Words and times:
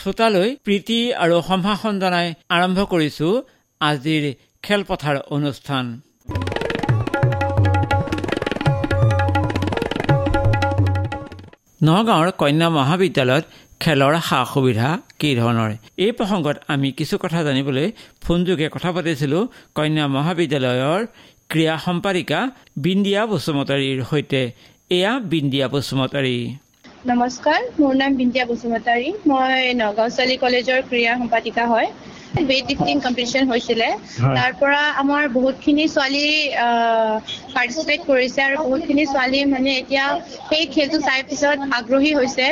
শ্ৰোতালৈ 0.00 0.48
প্ৰীতি 0.66 0.98
আৰু 1.22 1.36
সম্ভাষণ 1.48 1.94
জনাই 2.02 2.28
আৰম্ভ 2.56 2.78
কৰিছো 2.92 3.28
আজিৰ 3.80 4.24
খেলপথাৰ 4.64 5.16
অনুষ্ঠান। 5.36 5.84
নগাঁৱৰ 11.88 12.30
কন্যা 12.40 12.68
মহাবিদ্যালয়ত 12.78 13.44
খেলৰ 13.82 14.14
সা 14.28 14.38
সুবিধা 14.52 14.88
কি 15.20 15.30
ধৰণৰ? 15.40 15.70
এই 16.04 16.12
প্ৰসংগত 16.18 16.56
আমি 16.72 16.88
কিছু 16.98 17.14
কথা 17.24 17.40
জানিবলৈ 17.46 17.86
ফোনযোগে 18.24 18.66
কথা 18.74 18.90
পাতিছিলোঁ 18.96 19.42
কন্যা 19.76 20.04
মহাবিদ্যালয়ৰ 20.16 21.00
ক্ৰীড়া 21.50 21.76
সম্পাদিকা 21.86 22.38
বিন্দিয়া 22.84 23.22
বসুমতাৰীৰ 23.32 24.00
সৈতে। 24.10 24.42
এয়া 24.96 25.12
বিন্দিয়া 25.32 25.66
বসুমতাৰী। 25.74 26.36
নমস্কাৰ 27.00 27.60
মোৰ 27.74 27.94
নাম 27.96 28.16
বিন্দিয়া 28.16 28.44
বসুমতাৰী 28.48 29.10
মই 29.26 29.68
নগাঁও 29.76 30.08
ছোৱালী 30.10 30.34
কলেজৰ 30.40 30.80
ক্ৰীড়া 30.88 31.12
সম্পাদিকা 31.20 31.64
হয়। 31.68 31.88
ৱেইট 32.40 32.64
লিফটিং 32.70 32.96
কম্পিটিশ্যন 33.04 33.44
হৈছিলে 33.50 33.86
তাৰ 34.34 34.52
পৰা 34.60 34.82
আমাৰ 35.02 35.22
বহুতখিনি 35.36 35.84
ছোৱালী 35.94 36.26
পাৰ্টিচিপেট 37.54 38.00
কৰিছে 38.10 38.40
আৰু 38.46 38.56
বহুতখিনি 38.60 39.04
ছোৱালী 39.06 39.40
মানে 39.54 39.70
এতিয়া 39.76 40.04
সেই 40.50 40.64
খেলটো 40.74 40.98
চাই 41.06 41.20
পিছত 41.28 41.58
আগ্ৰহী 41.78 42.12
হৈছে। 42.18 42.46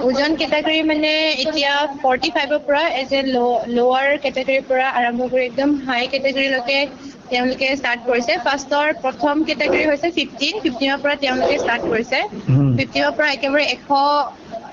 ওজন 0.00 0.30
কেটেগৰী 0.40 0.78
মানে 0.90 1.12
এতিয়া 1.44 1.72
ফৰ্টি 2.02 2.28
ফাইভৰ 2.36 2.60
পৰা 2.66 2.82
এজ 3.00 3.10
এ 3.12 3.20
লৱাৰ 3.78 4.06
কেটেগৰীৰ 4.24 4.62
পৰা 4.68 4.86
আৰম্ভ 4.98 5.20
কৰি 5.32 5.42
একদম 5.46 5.70
হাই 5.86 6.02
কেটেগৰীলৈকে 6.12 6.78
তেওঁলোকে 7.30 7.66
ষ্টাৰ্ট 7.80 8.00
কৰিছে। 8.06 8.32
ফাৰ্ষ্টৰ 8.46 8.88
প্ৰথম 9.02 9.34
কেটেগৰী 9.48 9.84
হৈছে 9.90 10.08
ফিফটিন 10.16 10.54
ফিফটিনৰ 10.62 10.98
পৰা 11.02 11.14
তেওঁলোকে 11.24 11.58
ষ্টাৰ্ট 11.58 11.82
কৰিছে। 11.90 12.18
ফিফটিনৰ 12.80 13.12
পৰা 13.14 13.28
একেবাৰে 13.32 13.64
এশ 13.70 13.82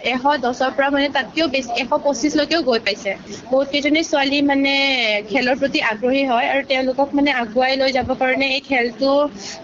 এশ 0.08 0.24
দহৰ 0.40 0.72
পৰা 0.74 0.88
মানে 0.90 1.08
তাতকেও 1.12 1.48
বেছি 1.50 1.72
এশ 1.76 1.88
পঁচিছলৈকেও 1.98 2.62
গৈ 2.64 2.80
পাইছে। 2.82 3.12
বহুত 3.46 3.68
কেইজনী 3.72 4.02
ছোৱালী 4.06 4.40
মানে 4.44 4.74
খেলৰ 5.26 5.56
প্ৰতি 5.58 5.80
আগ্ৰহী 5.90 6.24
হয় 6.28 6.48
আৰু 6.48 6.62
তেওঁলোকক 6.68 7.08
মানে 7.14 7.32
আগুৱাই 7.36 7.74
লৈ 7.78 7.90
যাবৰ 7.94 8.16
কাৰণে 8.18 8.48
এই 8.52 8.62
খেলটো 8.62 9.12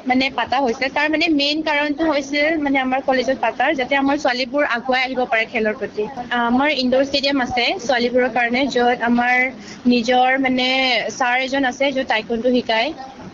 মানে 0.05 0.25
পাতা 0.35 0.57
হৈছে 0.59 0.85
তাৰ 0.91 1.07
মানে 1.09 1.25
মেইন 1.33 1.57
কাৰণটো 1.63 2.03
হৈছে 2.09 2.41
মানে 2.61 2.77
আমাৰ 2.79 2.99
কলেজত 3.03 3.37
পাতাৰ 3.39 3.71
যাতে 3.75 3.93
আমাৰ 3.95 4.15
ছোৱালীবোৰ 4.19 4.63
আগুৱাই 4.71 5.01
আহিব 5.03 5.21
পাৰে 5.27 5.45
খেলৰ 5.47 5.75
প্ৰতি। 5.75 6.03
আমাৰ 6.41 6.69
ইনডোৰ 6.75 7.03
ষ্টেডিয়াম 7.05 7.37
আছে 7.41 7.65
ছোৱালীবোৰৰ 7.79 8.31
কাৰণে 8.33 8.61
য'ত 8.67 8.97
আমাৰ 9.03 9.35
নিজৰ 9.87 10.29
মানে 10.41 10.67
ছাৰ 11.11 11.35
এজন 11.41 11.63
আছে 11.65 11.85
য'ত 11.91 12.07
টাইকনটো 12.09 12.49
শিকায়। 12.51 12.89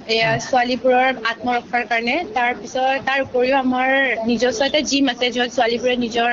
এয়া 0.10 0.30
ছোৱালীবোৰৰ 0.44 1.10
আত্মৰক্ষাৰ 1.24 1.84
কাৰণে। 1.88 2.16
তাৰপিছত 2.32 3.04
তাৰ 3.04 3.20
উপৰিও 3.24 3.56
আমাৰ 3.60 3.90
নিজস্ব 4.26 4.60
এটা 4.66 4.82
জিম 4.86 5.06
আছে 5.10 5.26
য'ত 5.32 5.50
ছোৱালীবোৰে 5.52 5.96
নিজৰ 5.98 6.32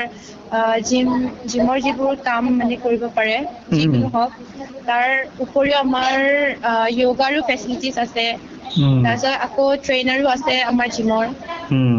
জিম 0.84 1.08
জিমৰ 1.48 1.78
যিবোৰ 1.82 2.14
কাম 2.22 2.50
মানে 2.54 2.76
কৰিব 2.80 3.02
পাৰে 3.12 3.36
যিকোনো 3.74 4.06
হওক। 4.10 4.30
তাৰ 4.84 5.10
উপৰিও 5.44 5.76
আমাৰ 5.78 6.14
য়োগাৰো 6.94 7.42
ফেচিলিটিজ 7.46 7.98
আছে। 8.00 8.26
তাৰপিছত 9.02 9.34
আকৌ 9.40 9.66
ট্ৰেইনাৰো 9.82 10.26
আছে 10.30 10.58
আমাৰ 10.66 10.88
জিমৰ 10.92 11.32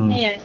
সেয়াই। 0.10 0.38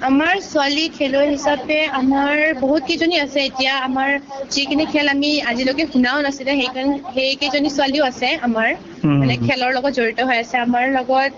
আমাৰ 0.00 0.34
ছোৱালী 0.44 0.82
খেলুৱৈ 0.92 1.28
হিচাপে 1.30 1.76
আমাৰ 1.96 2.40
বহুত 2.58 2.82
কেইজনী 2.84 3.16
আছে 3.20 3.38
এতিয়া। 3.44 3.72
আমাৰ 3.80 4.10
যিখিনি 4.50 4.84
খেল 4.88 5.10
আমি 5.10 5.30
আজিলৈকে 5.46 5.86
শুনাও 5.88 6.18
নাছিলে 6.22 6.52
সেইকাৰণে 6.56 6.96
সেইকেইজনী 7.12 7.72
ছোৱালীও 7.72 8.04
আছে 8.06 8.30
আমাৰ। 8.42 8.70
মানে 9.18 9.34
খেলৰ 9.42 9.70
লগত 9.72 9.92
জড়িত 9.94 10.18
হৈ 10.24 10.38
আছে। 10.40 10.56
আমাৰ 10.60 10.84
লগত 10.92 11.32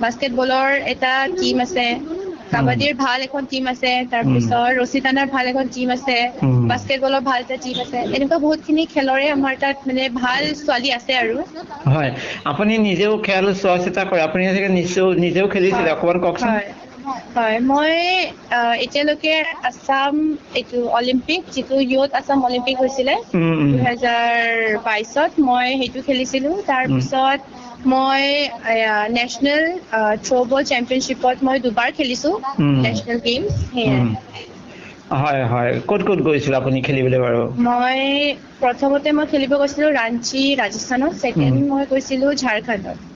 বাস্কেটবলৰ 0.00 0.68
এটা 0.92 1.12
টিম 1.36 1.56
আছে। 1.62 1.86
কাবাডীৰ 2.50 2.92
ভাল 2.96 3.22
এখন 3.24 3.48
টিম 3.48 3.64
আছে। 3.68 3.92
তাৰপিছত 4.08 4.60
ৰছী 4.76 5.00
টানাৰ 5.02 5.30
ভাল 5.30 5.48
এখন 5.48 5.72
টিম 5.72 5.92
আছে। 5.94 6.16
বাস্কেটবলৰ 6.68 7.24
ভাল 7.24 7.40
এটা 7.42 7.58
টিম 7.60 7.80
আছে। 7.80 8.04
এনেকুৱা 8.12 8.38
বহুতখিনি 8.40 8.86
খেলৰে 8.90 9.26
আমাৰ 9.32 9.60
তাত 9.60 9.76
মানে 9.86 10.08
ভাল 10.16 10.52
ছোৱালী 10.58 10.94
আছে 10.94 11.18
আৰু। 11.18 11.36
হয়। 11.86 12.10
আপুনি 12.50 12.72
নিজেও 12.88 13.12
খেল 13.24 13.46
চোৱা 13.56 13.76
চিতা 13.84 14.02
কৰে। 14.06 14.20
আপুনি 14.22 14.42
নিশ্চয় 14.72 15.08
নিজেও 15.24 15.46
খেলিছিলে। 15.48 15.88
অকণমান 15.92 16.18
কওকচোন। 16.22 16.54
হয় 17.34 17.56
মই 17.66 17.92
এতিয়ালৈকে 18.84 19.34
আছাম 19.62 20.14
এইটো 20.54 20.78
অলিম্পিক 20.92 21.40
যিটো 21.50 21.76
ইয়থ 21.86 22.10
আছাম 22.14 22.38
অলিম্পিক 22.44 22.76
হৈছিলে 22.78 23.14
দুহেজাৰ 23.66 24.36
বাইছত 24.84 25.30
মই 25.42 25.66
সেইটো 25.80 26.00
খেলিছিলো। 26.04 26.50
তাৰপিছত 26.66 27.38
মই 27.88 28.22
নেশ্যনেল 29.12 29.62
থ্ৰ'বল 30.20 30.62
চেম্পিয়নশ্বিপত 30.68 31.36
মই 31.42 31.56
দুবাৰ 31.62 31.88
খেলিছো 31.94 32.30
নেশ্যনেল 32.82 33.18
গেমছ 33.22 33.52
সেয়াই। 33.66 34.04
হয় 35.20 35.42
হয়। 35.46 35.72
ক'ত 35.88 36.00
ক'ত 36.04 36.18
গৈছিল 36.26 36.52
আপুনি 36.56 36.78
খেলিবলৈ 36.82 37.18
বাৰু? 37.20 37.42
মই 37.64 38.02
প্ৰথমতে 38.58 39.12
মই 39.12 39.28
খেলিব 39.28 39.54
গৈছিলো 39.56 39.88
ৰাঞ্চি 39.94 40.42
ৰাজস্থানত। 40.58 41.20
ছেকেণ্ড 41.20 41.66
মই 41.68 41.88
গৈছিলো 41.88 42.34
ঝাৰখণ্ডত। 42.38 43.11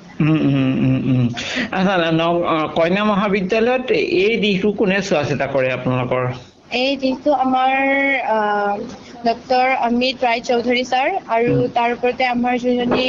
কন্যা 2.76 3.04
মহাবিদ্যালয়ত 3.04 3.88
এই 4.22 4.34
দিশটো 4.42 4.68
কোনে 4.78 4.98
চোৱা 5.04 5.22
চিতা 5.28 5.46
কৰে 5.50 5.68
আপোনালোকৰ? 5.74 6.22
এই 6.76 6.96
দিশটো 6.98 7.30
আমাৰ 7.38 7.74
ডক্টৰ 9.22 9.72
অমিত 9.80 10.16
ৰায় 10.22 10.42
চৌধুৰী 10.44 10.84
ছাৰ 10.86 11.08
আৰু 11.30 11.54
তাৰ 11.72 11.94
ওপৰতে 11.94 12.28
আমাৰ 12.28 12.58
যোনজনী 12.60 13.08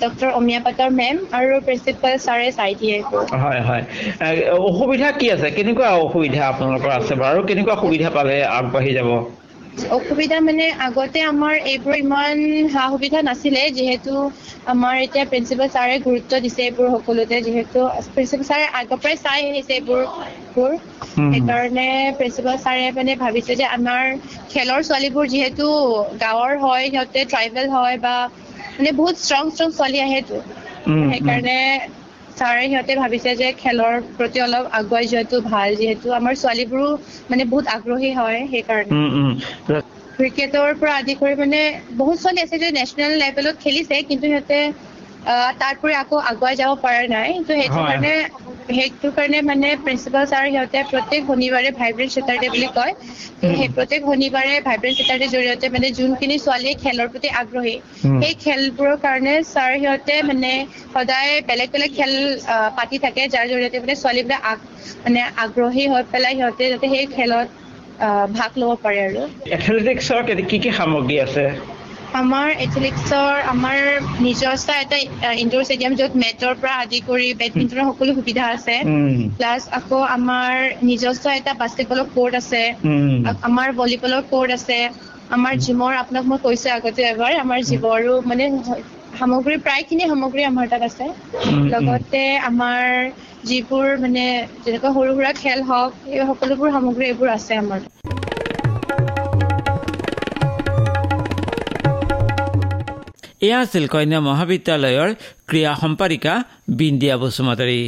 ডক্টৰ 0.00 0.34
অমিয়া 0.34 0.60
পাটৰ 0.62 0.94
মেম 0.96 1.22
আৰু 1.34 1.60
প্ৰিন্সিপাল 1.64 2.18
ছাৰে 2.22 2.52
চাই 2.54 2.78
দিয়ে। 2.78 2.98
হয় 3.34 3.60
হয়। 3.62 3.82
অসুবিধা 4.68 5.08
কি 5.14 5.26
আছে? 5.30 5.48
কেনেকুৱা 5.56 5.88
অসুবিধা 6.00 6.42
আপোনালোকৰ 6.48 6.90
আছে 6.94 7.14
বাৰু? 7.18 7.40
কেনেকুৱা 7.48 7.74
সুবিধা 7.82 8.08
পালে 8.12 8.36
আগবাঢ়ি 8.52 8.92
যাব? 8.94 9.10
অসুবিধা 9.96 10.36
মানে 10.40 10.66
আগতে 10.84 11.20
আমাৰ 11.26 11.54
এইবোৰ 11.70 11.94
ইমান 11.96 12.36
সা 12.72 12.82
সুবিধা 12.92 13.18
নাছিলে 13.22 13.62
যিহেতু 13.72 14.14
আমাৰ 14.72 14.94
এতিয়া 15.00 15.24
প্ৰিন্সিপাল 15.26 15.68
ছাৰে 15.70 15.96
গুৰুত্ব 16.02 16.32
দিছে 16.44 16.60
এইবোৰ 16.64 16.86
সকলোতে 16.94 17.36
যিহেতু 17.42 17.80
প্ৰিন্সিপাল 18.14 18.46
ছাৰে 18.46 18.64
আগৰ 18.72 18.98
পৰাই 18.98 19.16
চাই 19.18 19.40
আহিছে 19.48 19.72
এইবোৰ 19.74 20.00
সেইকাৰণে 21.26 21.88
প্ৰিন্সিপাল 22.18 22.56
ছাৰে 22.58 22.84
মানে 22.94 23.12
ভাবিছে 23.18 23.52
যে 23.54 23.66
আমাৰ 23.70 24.02
খেলৰ 24.50 24.80
ছোৱালীবোৰ 24.82 25.24
যিহেতু 25.28 25.66
গাঁৱৰ 26.20 26.52
হয় 26.58 26.84
সিহঁতে 26.86 27.20
ট্ৰাইবেল 27.26 27.66
হয় 27.70 27.96
বা 28.00 28.14
মানে 28.72 28.90
বহুত 28.94 29.14
ষ্ট্ৰং 29.20 29.44
ষ্ট্ৰং 29.52 29.68
ছোৱালী 29.72 29.98
আহেতো। 30.00 30.36
সেইকাৰণে 31.04 31.58
ছাৰে 32.36 32.64
সিহঁতে 32.64 32.94
ভাবিছে 32.96 33.30
যে 33.36 33.48
খেলৰ 33.56 33.94
প্ৰতি 34.14 34.38
অলপ 34.42 34.64
আগুৱাই 34.72 35.04
যোৱাটো 35.08 35.36
ভাল 35.46 35.68
যিহেতু 35.76 36.06
আমাৰ 36.14 36.34
ছোৱালীবোৰো 36.36 36.88
মানে 37.28 37.42
বহুত 37.46 37.66
আগ্ৰহী 37.72 38.10
হয় 38.14 38.40
সেইকাৰণে। 38.48 38.96
ক্ৰিকেটৰ 40.14 40.68
পৰা 40.76 40.92
আদি 40.96 41.14
কৰি 41.16 41.34
মানে 41.36 41.60
বহুত 41.94 42.16
ছোৱালী 42.20 42.40
আছে 42.42 42.56
যে 42.58 42.68
নেশ্যনেল 42.72 43.12
লেভেলত 43.18 43.56
খেলিছে 43.58 43.96
কিন্তু 44.04 44.24
সিহঁতে 44.26 44.58
তাৰপৰি 45.60 45.94
আকৌ 45.96 46.16
আগুৱাই 46.24 46.54
যাব 46.56 46.70
পৰা 46.80 47.00
নাই। 47.08 47.30
ত' 47.40 47.56
সেইটো 47.56 47.80
কাৰণে 47.84 48.12
সেইটো 48.68 49.08
কাৰণে 49.16 49.38
মানে 49.42 49.68
প্ৰিন্সিপাল 49.82 50.24
ছাৰ 50.26 50.44
সিহঁতে 50.46 50.78
প্ৰত্যেক 50.90 51.20
শনিবাৰে 51.26 51.68
ভাইব্ৰেণ্ট 51.76 52.10
ছেটাৰডে 52.14 52.48
বুলি 52.54 52.68
কয়। 52.74 52.92
সেই 53.50 53.68
প্ৰত্যেক 53.76 54.00
শনিবাৰে 54.08 54.54
ভাইব্ৰেণ্ট 54.60 54.96
ছেটাৰডে 54.98 55.26
জৰিয়তে 55.34 55.66
মানে 55.68 55.88
যোনখিনি 55.98 56.36
ছোৱালীয়ে 56.38 56.74
খেলৰ 56.82 57.08
প্ৰতি 57.12 57.28
আগ্ৰহী 57.40 57.76
সেই 58.20 58.34
খেলবোৰৰ 58.42 58.96
কাৰণে 59.00 59.34
ছাৰ 59.44 59.72
সিহঁতে 59.76 60.16
মানে 60.22 60.52
সদায় 60.94 61.32
বেলেগ 61.48 61.68
বেলেগ 61.70 61.90
খেল 61.92 62.12
পাতি 62.78 62.96
থাকে 62.98 63.22
যাৰ 63.28 63.46
জৰিয়তে 63.48 63.76
মানে 63.80 63.94
ছোৱালীবিলাক 63.96 64.58
মানে 65.04 65.20
আগ্ৰহী 65.44 65.84
হৈ 65.92 66.02
পেলাই 66.12 66.34
সিহঁতে 66.36 66.64
যাতে 66.72 66.86
সেই 66.88 67.06
খেলত 67.12 67.48
ভাগ 68.32 68.50
ল'ব 68.60 68.70
পাৰে 68.82 69.00
আৰু। 69.06 69.22
এথলেটিক্সৰ 69.56 70.20
কি 70.50 70.58
কি 70.58 70.70
সামগ্ৰী 70.78 71.16
আছে? 71.20 71.44
আমাৰ 72.12 72.48
এথলেটিক্সৰ 72.56 73.40
আমাৰ 73.46 73.78
নিজস্ব 74.20 74.68
এটা 74.78 74.98
ইনডোৰ 75.36 75.62
ষ্টেডিয়াম 75.64 75.94
য'ত 75.94 76.12
মেটৰ 76.16 76.52
পৰা 76.56 76.74
আদি 76.80 77.00
কৰি 77.04 77.28
বেডমিণ্টনৰ 77.36 77.88
সকলো 77.90 78.14
সুবিধা 78.14 78.44
আছে। 78.52 78.76
প্লাছ 79.36 79.62
আকৌ 79.78 80.00
আমাৰ 80.10 80.52
নিজস্ব 80.84 81.24
এটা 81.34 81.52
বাস্কেটবলৰ 81.58 82.06
কোৰ্ট 82.12 82.32
আছে। 82.36 82.62
আমাৰ 83.46 83.68
ভলীবলৰ 83.76 84.22
কোৰ্ট 84.28 84.50
আছে। 84.54 84.78
আমাৰ 85.30 85.54
জিমৰ 85.60 85.92
আপোনাক 85.96 86.24
মই 86.26 86.38
কৈছো 86.40 86.68
আগতে 86.72 87.06
এবাৰ 87.08 87.32
আমাৰ 87.38 87.64
জিমৰো 87.64 88.14
মানে 88.24 88.44
সামগ্ৰী 89.14 89.56
প্ৰায়খিনি 89.62 90.08
সামগ্ৰী 90.08 90.42
আমাৰ 90.46 90.66
তাত 90.68 90.82
আছে। 90.84 91.06
লগতে 91.70 92.22
আমাৰ 92.44 92.84
যিবোৰ 93.44 93.86
মানে 93.98 94.24
যেনেকুৱা 94.60 94.94
সৰু 94.94 95.14
সুৰা 95.14 95.32
খেল 95.38 95.66
হওক 95.66 95.92
এই 96.10 96.26
সকলোবোৰ 96.26 96.72
সামগ্ৰী 96.72 97.04
এইবোৰ 97.06 97.34
আছে 97.34 97.52
আমাৰ। 97.58 97.86
এয়া 103.46 103.58
আছিল 103.64 103.84
কন্যা 103.94 104.18
মহাবিদ্যালয়ৰ 104.28 105.10
ক্ৰীড়া 105.48 105.72
সম্পাদিকা 105.82 106.32
বিন্দিয়া 106.78 107.16
বসুমতাৰী 107.22 107.80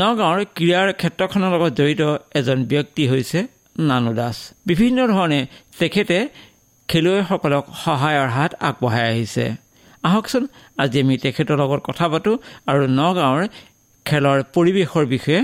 নগাঁৱৰ 0.00 0.40
ক্ৰীড়াৰ 0.56 0.88
ক্ষেত্ৰখনৰ 1.00 1.50
লগত 1.54 1.72
জড়িত 1.78 2.02
এজন 2.38 2.58
ব্যক্তি 2.72 3.02
হৈছে 3.12 3.38
নানু 3.88 4.12
দাস। 4.18 4.36
বিভিন্ন 4.68 4.98
ধৰণে 5.12 5.40
তেখেতে 5.80 6.18
খেলুৱৈসকলক 6.88 7.64
সহায়ৰ 7.84 8.28
হাত 8.36 8.52
আগবঢ়াই 8.68 9.06
আহিছে। 9.12 9.44
আহকচোন 10.08 10.44
আজি 10.82 10.98
আমি 11.04 11.14
তেখেতৰ 11.24 11.56
লগত 11.62 11.80
কথা 11.88 12.06
পাতোঁ 12.12 12.34
আৰু 12.70 12.82
নগাঁৱৰ 13.00 13.42
খেলৰ 14.06 14.38
পৰিৱেশৰ 14.54 15.04
বিষয়ে 15.14 15.42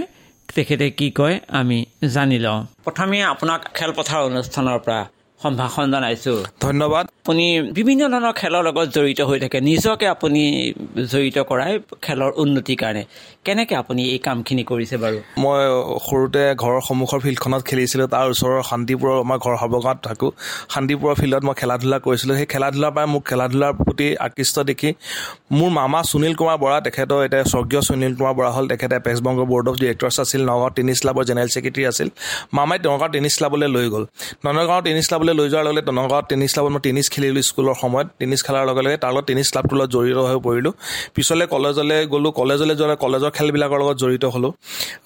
তেখেতে 0.55 0.87
কি 0.99 1.07
কয় 1.19 1.37
আমি 1.59 1.79
জানি 2.15 2.39
লওঁ। 2.45 2.61
প্ৰথমে 2.87 3.19
আপোনাক 3.33 3.61
খেলপথাৰ 3.77 4.21
অনুষ্ঠানৰ 4.31 4.79
পৰা 4.87 5.01
সম্ভাষণ 5.43 5.87
জনাইছোঁ। 5.95 6.39
ধন্যবাদ। 6.67 7.05
আপুনি 7.23 7.47
বিভিন্ন 7.79 8.03
ধৰণৰ 8.13 8.35
খেলৰ 8.41 8.63
লগত 8.69 8.89
জড়িত 8.97 9.21
হৈ 9.29 9.39
থাকে। 9.45 9.59
নিজকে 9.71 10.07
আপুনি 10.15 10.43
জড়িত 11.13 11.39
কৰাই 11.51 11.73
খেলৰ 12.05 12.31
উন্নতিৰ 12.43 12.79
কাৰণে। 12.83 13.03
কেনেকৈ 13.47 13.75
আপুনি 13.83 14.03
এই 14.15 14.21
কামখিনি 14.27 14.63
কৰিছে 14.71 14.97
বাৰু? 15.05 15.19
মই 15.43 15.61
সৰুতে 16.07 16.43
ঘৰৰ 16.63 16.81
সন্মুখৰ 16.89 17.21
ফিল্ডখনত 17.25 17.63
খেলিছিলোঁ। 17.69 18.09
তাৰ 18.15 18.27
ওচৰৰ 18.33 18.63
শান্তিপুৰৰ 18.71 19.17
আমাৰ 19.25 19.39
ঘৰ 19.45 19.55
সৰ্বগাঁৱত 19.63 19.99
থাকোঁ। 20.09 20.31
শান্তিপুৰৰ 20.75 21.15
ফিল্ডত 21.21 21.43
মই 21.49 21.55
খেলা 21.61 21.77
ধূলা 21.83 21.99
কৰিছিলোঁ। 22.07 22.35
সেই 22.41 22.49
খেলা 22.53 22.69
ধূলাৰ 22.75 22.93
পৰাই 22.97 23.07
মোক 23.15 23.23
খেলা 23.31 23.47
ধূলাৰ 23.53 23.73
প্ৰতি 23.87 24.07
আকৃষ্ট 24.27 24.57
দেখি 24.71 24.91
মোৰ 25.59 25.71
মামা 25.79 26.01
সুনীল 26.11 26.35
কুমাৰ 26.41 26.57
বৰা 26.65 26.79
তেখেতৰ 26.87 27.19
এতিয়া 27.27 27.45
স্বৰ্গীয় 27.53 27.83
সুনীল 27.89 28.13
কুমাৰ 28.19 28.35
বৰা 28.39 28.51
হ'ল। 28.57 28.65
তেখেতে 28.73 28.97
বেংক 29.25 29.39
বৰ্ড 29.53 29.67
অফ 29.71 29.77
ডিৰেক্টৰ্ছ 29.83 30.17
আছিল। 30.25 30.41
নগাঁও 30.51 30.71
টেনিছ 30.77 30.99
ক্লাবৰ 31.03 31.25
জেনেৰেল 31.29 31.51
ছেক্ৰেটেৰী 31.55 31.85
আছিল। 31.93 32.09
মামাই 32.57 32.79
নগাঁও 32.87 33.11
টেনিছ 33.15 33.35
ক্লাবলৈ 33.39 33.69
লৈ 33.77 33.87
গ'ল। 33.95 34.05
নগাঁও 34.59 34.81
টেনিছ 34.87 35.07
ক্লাবলৈ 35.11 35.32
লৈ 35.39 35.47
যোৱাৰ 35.53 35.65
লগে 35.67 35.75
লগে 35.79 35.93
নগাঁৱত 36.01 36.25
টেনিছ 36.31 36.51
ক্লাবত 36.53 36.71
মই 36.75 36.81
টেনিছ 36.87 37.07
খেলিলোঁ 37.15 37.43
স্কুলৰ 37.51 37.75
সময়ত। 37.83 38.07
টেনিছ 38.21 38.41
খেলাৰ 38.47 38.65
লগে 38.71 38.83
লগে 38.87 38.97
তাৰ 39.03 39.13
লগত 39.15 39.25
টেনিছ 39.29 39.49
ক্লাবটোৰ 39.53 39.77
লগত 39.81 39.89
জড়িত 39.95 40.19
হৈ 40.31 40.39
পৰিলোঁ। 40.47 40.73
পিছলৈ 41.15 41.47
কলেজলৈ 41.55 41.99
গ'লোঁ। 42.13 42.33
কলেজলৈ 42.41 42.75
যোৱাৰ 42.81 42.97
কলেজৰ 43.05 43.31
খেলবিলাকৰ 43.37 43.79
লগত 43.83 43.97
জড়িত 44.03 44.25
হ'লোঁ। 44.35 44.53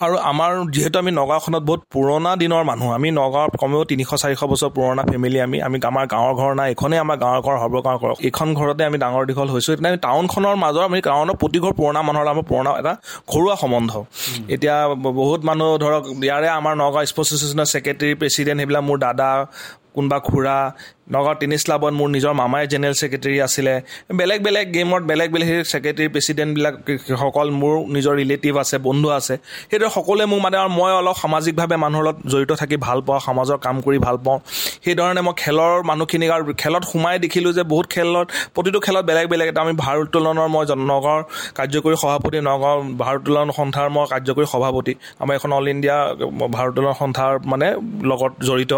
আৰু 0.05 0.15
আমাৰ 0.31 0.51
যিহেতু 0.75 0.97
আমি 1.03 1.13
নগাঁওখনত 1.21 1.63
বহুত 1.69 1.81
পুৰণা 1.95 2.31
দিনৰ 2.43 2.63
মানুহ 2.71 2.89
আমি 2.99 3.09
নগাঁৱত 3.21 3.53
কমেও 3.63 3.83
তিনিশ 3.91 4.09
চাৰিশ 4.23 4.41
বছৰ 4.53 4.71
পুৰণা 4.77 5.03
ফেমিলি 5.11 5.39
আমি। 5.47 5.57
আমি 5.67 5.77
আমাৰ 5.91 6.05
গাঁৱৰ 6.15 6.35
ঘৰ 6.41 6.51
নাই 6.59 6.69
এইখনেই 6.73 7.01
আমাৰ 7.05 7.17
গাঁৱৰ 7.25 7.41
ঘৰ 7.47 7.57
সৰ্বগাঁৱৰ 7.63 7.99
ঘৰ। 8.03 8.11
এইখন 8.29 8.49
ঘৰতে 8.59 8.83
আমি 8.89 8.99
ডাঙৰ 9.05 9.23
দীঘল 9.29 9.49
হৈছোঁ। 9.55 9.73
এতিয়া 9.75 9.91
আমি 9.93 10.01
টাউনখনৰ 10.07 10.57
মাজৰ 10.65 10.83
আমি 10.89 10.99
টাউনৰ 11.09 11.37
প্ৰতি 11.43 11.59
ঘৰ 11.65 11.73
পুৰণা 11.81 12.01
মানুহৰ 12.09 12.27
আমাৰ 12.35 12.47
পুৰণা 12.51 12.71
এটা 12.81 12.93
ঘৰুৱা 13.33 13.55
সম্বন্ধ। 13.63 13.93
এতিয়া 14.55 14.77
বহুত 15.21 15.41
মানুহ 15.49 15.69
ধৰক 15.85 16.03
ইয়াৰে 16.29 16.49
আমাৰ 16.59 16.75
নগাঁও 16.83 17.05
স্পৰ্টছ 17.11 17.31
এছ'চিয়েশ্যনৰ 17.37 17.67
ছেক্ৰেটেৰী 17.73 18.15
প্ৰেচিডেণ্ট 18.21 18.59
সেইবিলাক 18.61 18.83
মোৰ 18.89 18.99
দাদা 19.07 19.29
কোনোবা 19.97 20.19
খুৰা 20.21 20.57
নগাঁও 21.15 21.37
টেনিছ 21.41 21.63
ক্লাবত 21.67 21.93
মোৰ 21.99 22.09
নিজৰ 22.17 22.33
মামাই 22.41 22.65
জেনেৰেল 22.73 22.95
ছেক্ৰেটেৰী 23.01 23.39
আছিলে। 23.47 23.75
বেলেগ 24.21 24.41
বেলেগ 24.47 24.67
গেমত 24.77 25.03
বেলেগ 25.11 25.29
বেলেগ 25.35 25.51
ছেক্ৰেটেৰী 25.73 26.09
প্ৰেচিডেণ্টবিলাক 26.15 26.75
সকল 27.23 27.47
মোৰ 27.61 27.75
নিজৰ 27.95 28.15
ৰিলেটিভ 28.23 28.53
আছে 28.63 28.77
বন্ধু 28.89 29.09
আছে। 29.19 29.35
সেইদৰে 29.71 29.89
সকলোৱে 29.97 30.25
মোক 30.31 30.41
মানে 30.47 30.57
আৰু 30.63 30.71
মই 30.81 30.93
অলপ 31.01 31.17
সামাজিকভাৱে 31.23 31.77
মানুহৰ 31.85 32.05
লগত 32.09 32.19
জড়িত 32.33 32.53
থাকি 32.61 32.77
ভাল 32.87 32.99
পাওঁ 33.07 33.21
সমাজৰ 33.29 33.59
কাম 33.67 33.77
কৰি 33.87 33.99
ভাল 34.07 34.17
পাওঁ। 34.25 34.39
সেইধৰণে 34.85 35.21
মই 35.27 35.35
খেলৰ 35.43 35.75
মানুহখিনিক 35.91 36.31
আৰু 36.37 36.43
খেলত 36.63 36.83
সোমাই 36.93 37.15
দেখিলোঁ 37.25 37.53
যে 37.59 37.63
বহুত 37.73 37.87
খেলত 37.95 38.27
প্ৰতিটো 38.55 38.79
খেলত 38.87 39.03
বেলেগ 39.11 39.27
বেলেগ 39.33 39.49
এটা 39.53 39.61
আমি 39.67 39.75
ভাৰোত্তোলনৰ 39.85 40.49
মই 40.55 40.65
নগাঁৱৰ 40.93 41.23
কাৰ্যকৰী 41.59 41.97
সভাপতি 42.03 42.39
নগাঁও 42.51 42.77
ভাৰোত্তোলন 43.03 43.49
সন্থাৰ 43.59 43.89
মই 43.97 44.05
কাৰ্যকৰী 44.13 44.47
সভাপতি। 44.55 44.93
আমাৰ 45.23 45.35
এখন 45.39 45.51
অল 45.59 45.67
ইণ্ডিয়া 45.75 45.97
ভাৰোত্তোলন 46.57 46.95
সন্থাৰ 47.03 47.33
মানে 47.53 47.67
লগত 48.11 48.33
জড়িত। 48.49 48.73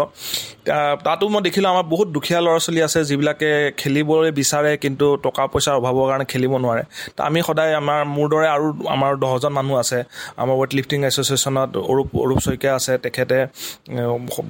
তাতো 1.05 1.23
মই 1.33 1.41
দেখিলোঁ 1.47 1.69
আমাৰ 1.73 1.85
বহুত 1.93 2.07
দুখীয়া 2.19 2.39
ল'ৰা 2.45 2.59
ছোৱালী 2.65 2.81
আছে 2.87 2.99
যিবিলাকে 3.09 3.49
খেলিবলৈ 3.81 4.29
বিচাৰে 4.39 4.71
কিন্তু 4.83 5.05
টকা 5.25 5.43
পইচাৰ 5.51 5.75
অভাৱৰ 5.79 6.07
কাৰণে 6.11 6.25
খেলিব 6.31 6.53
নোৱাৰে। 6.63 6.83
তো 7.15 7.19
আমি 7.29 7.39
সদায় 7.47 7.71
আমাৰ 7.81 7.99
মোৰ 8.15 8.27
দৰে 8.33 8.47
আৰু 8.55 8.65
আমাৰ 8.95 9.11
দহজন 9.23 9.53
মানুহ 9.59 9.75
আছে। 9.83 9.99
আমাৰ 10.41 10.55
ৱেইট 10.59 10.71
লিফটিং 10.77 10.99
এছ'চিয়েশ্যনত 11.09 11.71
অৰূপ 11.91 12.09
অৰূপ 12.23 12.39
শইকীয়া 12.45 12.73
আছে 12.79 12.93
তেখেতে 13.05 13.37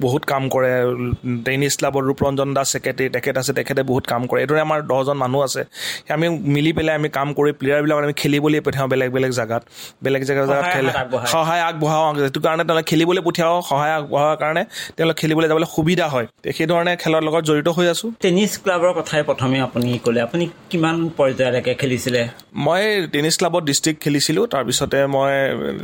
বহুত 0.04 0.22
কাম 0.32 0.42
কৰে। 0.54 0.72
টেনিছ 1.46 1.72
ক্লাবত 1.78 2.02
ৰূপৰঞ্জন 2.10 2.48
দাস 2.56 2.66
ছেক্ৰেটেৰী 2.74 3.08
তেখেত 3.16 3.34
আছে 3.42 3.52
তেখেতে 3.58 3.80
বহুত 3.90 4.04
কাম 4.12 4.22
কৰে। 4.28 4.38
এইদৰে 4.44 4.60
আমাৰ 4.66 4.78
দহজন 4.90 5.16
মানুহ 5.24 5.40
আছে। 5.48 5.62
আমি 6.16 6.26
মিলি 6.54 6.72
পেলাই 6.76 6.94
আমি 7.00 7.08
কাম 7.18 7.28
কৰি 7.38 7.50
প্লেয়াৰবিলাকক 7.60 8.02
আমি 8.08 8.14
খেলিবলৈ 8.22 8.60
পঠিয়াওঁ 8.66 8.88
বেলেগ 8.92 9.08
বেলেগ 9.16 9.32
জেগাত। 9.38 9.62
বেলেগ 10.04 10.22
জেগা 10.28 10.42
জেগাত 10.50 10.66
খেলে। 10.74 10.92
সহায় 11.34 11.62
আগবঢ়াওঁ। 11.68 12.08
সেইটো 12.20 12.40
কাৰণে 12.46 12.62
তেওঁলোকে 12.68 12.86
খেলিবলৈ 12.90 13.22
পঠিয়াওঁ। 13.28 13.56
সহায় 13.70 13.92
আগবঢ়োৱাৰ 13.98 14.36
কাৰণে 14.42 14.62
তেওঁলোকে 14.96 15.18
খেলিবলৈ 15.20 15.46
যাবলৈ 15.50 15.68
সুবিধা 15.76 16.06
হয়। 16.14 16.26
সেইধৰণে 16.58 16.92
খেলৰ 17.02 17.22
লগত 17.28 17.42
জড়িত 17.48 17.59
হৈ 17.76 17.86
আছোঁ। 17.94 18.08
টেনিছ 18.24 18.52
ক্লাবৰ 18.64 18.92
কথাই 18.98 19.22
প্ৰথমে 19.28 19.58
আপুনি 19.66 19.90
ক'লে? 20.04 20.20
আপুনি 20.26 20.44
কিমান 20.70 20.96
পৰ্যায়লৈকে 21.18 21.72
খেলিছিলে? 21.80 22.22
মই 22.66 22.82
টেনিছ 23.12 23.34
ক্লাবত 23.40 23.62
ডিষ্ট্ৰিক্ট 23.70 23.98
খেলিছিলোঁ 24.04 24.44
তাৰপিছতে 24.54 24.98
মই 25.14 25.32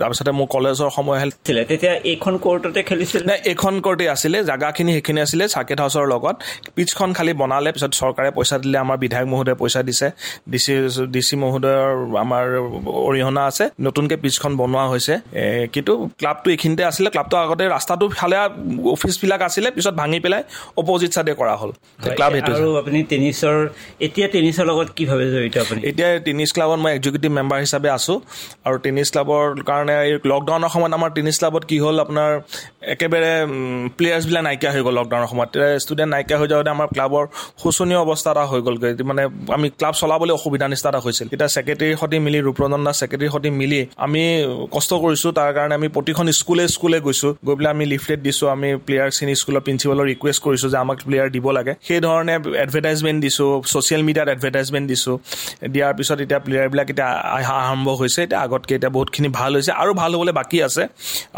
তাৰপিছতে 0.01 0.31
মোৰ 0.39 0.47
কলেজৰ 0.55 0.91
সময় 0.97 1.19
আছিলে। 1.23 1.63
তেতিয়া 1.71 1.95
এইখন 2.13 2.35
কৰ্টতে 2.45 2.81
খেলিছিল? 2.89 3.21
নাই 3.31 3.39
এইখন 3.51 3.75
কৰ্টেই 3.87 4.09
আছিলে 4.15 4.39
জেগাখিনি 4.51 4.91
সেইখিনি 4.97 5.21
আছিলে 5.27 5.45
চাৰ্কেট 5.55 5.79
হাউচৰ 5.83 6.05
লগত। 6.15 6.37
পিচখন 6.77 7.11
খালি 7.17 7.33
বনালে 7.41 7.71
পিছত 7.77 7.93
চৰকাৰে 8.01 8.31
পইচা 8.37 8.57
দিলে 8.63 8.77
আমাৰ 8.85 8.97
বিধায়ক 9.03 9.29
মহোদয়ে 9.33 9.57
পইচা 9.61 9.81
দিছে। 9.89 10.07
ডি 10.53 10.59
চি 10.65 10.75
ডি 11.15 11.21
চি 11.29 11.35
মহোদয়ৰ 11.45 11.89
আমাৰ 12.25 12.45
অৰিহণা 13.09 13.43
আছে 13.51 13.65
নতুনকৈ 13.87 14.17
পিচখন 14.25 14.53
বনোৱা 14.61 14.85
হৈছে। 14.93 15.15
কিন্তু 15.75 15.93
ক্লাবটো 16.21 16.49
এইখিনিতে 16.55 16.83
আছিলে 16.91 17.09
ক্লাবটো 17.15 17.37
আগতে 17.45 17.65
ৰাস্তাটো 17.77 18.05
ফালে 18.21 18.37
অফিচবিলাক 18.95 19.41
আছিলে 19.49 19.69
পিছত 19.77 19.95
ভাঙি 20.01 20.19
পেলাই 20.25 20.43
অপজিট 20.81 21.11
চাইডে 21.17 21.33
কৰা 21.41 21.55
হ'ল। 21.61 21.66
ক্লাব 22.17 22.31
সেইটো 22.37 22.53
আৰু 22.59 22.69
আপুনি 22.81 22.99
টেনিছৰ 23.13 23.57
এতিয়া 24.07 24.27
টেনিছৰ 24.35 24.65
লগত 24.71 24.89
কিভাৱে 24.99 25.27
জড়িত 25.35 25.57
আপুনি? 25.65 25.81
এতিয়া 25.91 26.09
টেনিছ 26.27 26.51
ক্লাবত 26.57 26.79
মই 26.85 26.93
এক্সিকিউটিভ 26.99 27.31
মেম্বাৰ 27.39 27.59
হিচাপে 27.65 27.89
আছোঁ 27.99 28.17
আৰু 28.67 28.77
টেনিছ 28.85 29.09
ক্লাবৰ 29.15 29.45
কাৰণে 29.71 29.95
এই 30.07 30.13
লকডাউনৰ 30.33 30.71
সময়ত 30.75 30.93
আমাৰ 30.99 31.11
টেনিছ 31.17 31.37
ক্লাবত 31.41 31.63
কি 31.71 31.77
হ'ল 31.85 31.97
আপোনাৰ 32.05 32.31
একেবাৰে 32.95 33.33
প্লেয়াৰ্ছবিলাক 33.99 34.43
নাইকিয়া 34.49 34.71
হৈ 34.75 34.81
গ'ল 34.87 34.95
লকডাউনৰ 35.01 35.29
সময়ত। 35.33 35.53
ষ্টুডেণ্ট 35.85 36.11
নাইকিয়া 36.15 36.39
হৈ 36.41 36.47
যাওঁতে 36.53 36.71
আমাৰ 36.77 36.89
ক্লাবৰ 36.95 37.25
শোচনীয় 37.63 38.01
অৱস্থা 38.05 38.31
এটা 38.35 38.45
হৈ 38.51 38.61
গ'লগৈ। 38.67 38.93
মানে 39.11 39.23
আমি 39.57 39.67
ক্লাব 39.79 39.95
চলাবলৈ 40.01 40.33
অসুবিধা 40.39 40.67
নিচিনা 40.73 40.91
এটা 40.93 41.01
হৈছিল। 41.07 41.27
এতিয়া 41.35 41.51
ছেক্ৰেটেৰীৰ 41.57 41.97
সৈতে 42.01 42.17
মিলি 42.27 42.39
ৰূপৰঞ্জন 42.49 42.81
দাস 42.87 42.97
ছেক্ৰেটেৰীৰ 43.03 43.33
সৈতে 43.35 43.51
মিলি 43.61 43.81
আমি 44.07 44.23
কষ্ট 44.75 44.91
কৰিছোঁ। 45.05 45.31
তাৰ 45.39 45.51
কাৰণে 45.57 45.75
আমি 45.81 45.89
প্ৰতিখন 45.97 46.27
স্কুলে 46.41 46.65
স্কুলে 46.75 46.99
গৈছোঁ। 47.07 47.31
গৈ 47.47 47.55
পেলাই 47.59 47.71
আমি 47.77 47.85
লিফলেট 47.93 48.21
দিছোঁ। 48.27 48.47
আমি 48.57 48.69
প্লেয়াৰখিনি 48.87 49.35
স্কুলৰ 49.41 49.61
প্ৰিন্সিপালৰ 49.67 50.05
ৰিকুৱেষ্ট 50.13 50.41
কৰিছোঁ 50.47 50.69
যে 50.73 50.79
আমাক 50.85 50.99
প্লেয়াৰ 51.07 51.29
দিব 51.35 51.47
লাগে। 51.59 51.73
সেইধৰণে 51.89 52.35
এডভাৰটাইজমেণ্ট 52.65 53.19
দিছোঁ 53.25 53.49
ছ'চিয়েল 53.73 54.03
মিডিয়াত 54.09 54.29
এডভাৰটাইজমেণ্ট 54.35 54.87
দিছোঁ। 54.93 55.17
দিয়াৰ 55.75 55.93
পিছত 55.99 56.19
এতিয়া 56.25 56.41
প্লেয়াৰবিলাক 56.47 56.89
এতিয়া 56.93 57.09
আৰম্ভ 57.63 57.89
হৈছে। 58.01 58.21
এতিয়া 58.27 58.41
আগতকৈ 58.47 58.75
এতিয়া 58.79 58.93
বহুতখিনি 58.97 59.29
ভাল 59.39 59.51
হৈছে। 59.57 59.73
আৰু 59.83 59.93
ভাল 60.01 60.11
হ'বলৈ 60.17 60.33
বাকী 60.41 60.59
আছে। 60.69 60.83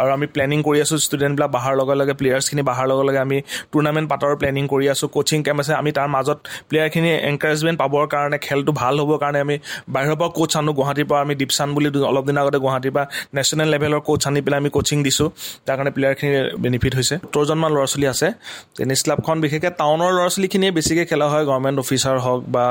আৰু 0.00 0.08
আমি 0.16 0.26
প্লেনিং 0.34 0.58
কৰি 0.66 0.78
আছোঁ 0.84 0.98
ষ্টুডেণ্টবিলাক 1.06 1.50
বহাৰ 1.56 1.74
লগে 1.80 1.94
লগে 2.00 2.14
প্লেয়াৰ্ছখিনি 2.20 2.62
বহাৰ 2.70 2.86
লগে 2.90 3.04
লগে 3.08 3.20
আমি 3.26 3.38
টুৰ্ণামেণ্ট 3.72 4.06
পাতৰ 4.12 4.32
প্লেনিং 4.40 4.64
কৰি 4.72 4.86
আছোঁ। 4.92 5.08
কোচিং 5.16 5.38
কেম্প 5.46 5.58
আছে। 5.62 5.72
আমি 5.80 5.90
তাৰ 5.98 6.08
মাজত 6.16 6.38
প্লেয়াৰখিনি 6.68 7.10
এনকাৰেজমেণ্ট 7.30 7.76
পাবৰ 7.82 8.04
কাৰণে 8.14 8.38
খেলটো 8.46 8.70
ভাল 8.80 8.94
হ'বৰ 9.02 9.18
কাৰণে 9.22 9.38
আমি 9.46 9.56
বাহিৰৰ 9.94 10.16
পৰা 10.20 10.30
কোচ 10.38 10.52
আনো। 10.60 10.70
গুৱাহাটীৰ 10.78 11.06
পৰা 11.10 11.20
আমি 11.26 11.34
দীপচান 11.40 11.68
বুলি 11.76 11.88
অলপ 12.10 12.24
দিনৰ 12.28 12.40
আগতে 12.44 12.58
গুৱাহাটীৰ 12.64 12.92
পৰা 12.96 13.04
নেশ্যনেল 13.36 13.68
লেভেলৰ 13.74 14.00
কোচ 14.08 14.22
আনি 14.28 14.40
পেলাই 14.44 14.58
আমি 14.62 14.70
কোচিং 14.76 14.98
দিছোঁ। 15.06 15.28
তাৰ 15.66 15.74
কাৰণে 15.78 15.92
প্লেয়াৰখিনি 15.96 16.30
বেনিফিট 16.64 16.92
হৈছে। 16.98 17.14
সত্তৰজনমান 17.22 17.70
ল'ৰা 17.76 17.86
ছোৱালী 17.92 18.06
আছে। 18.14 18.26
টেনিছ 18.76 19.00
ক্লাবখন 19.04 19.36
বিশেষকৈ 19.44 19.70
টাউনৰ 19.80 20.07
ল'ৰা 20.16 20.28
ছোৱালীখিনিয়ে 20.34 20.72
বেছিকৈ 20.76 21.04
খেলা 21.10 21.26
হয় 21.32 21.44
গভৰ্ণমেণ্ট 21.48 21.78
অফিচাৰ 21.84 22.16
হওক 22.24 22.40
বা 22.54 22.66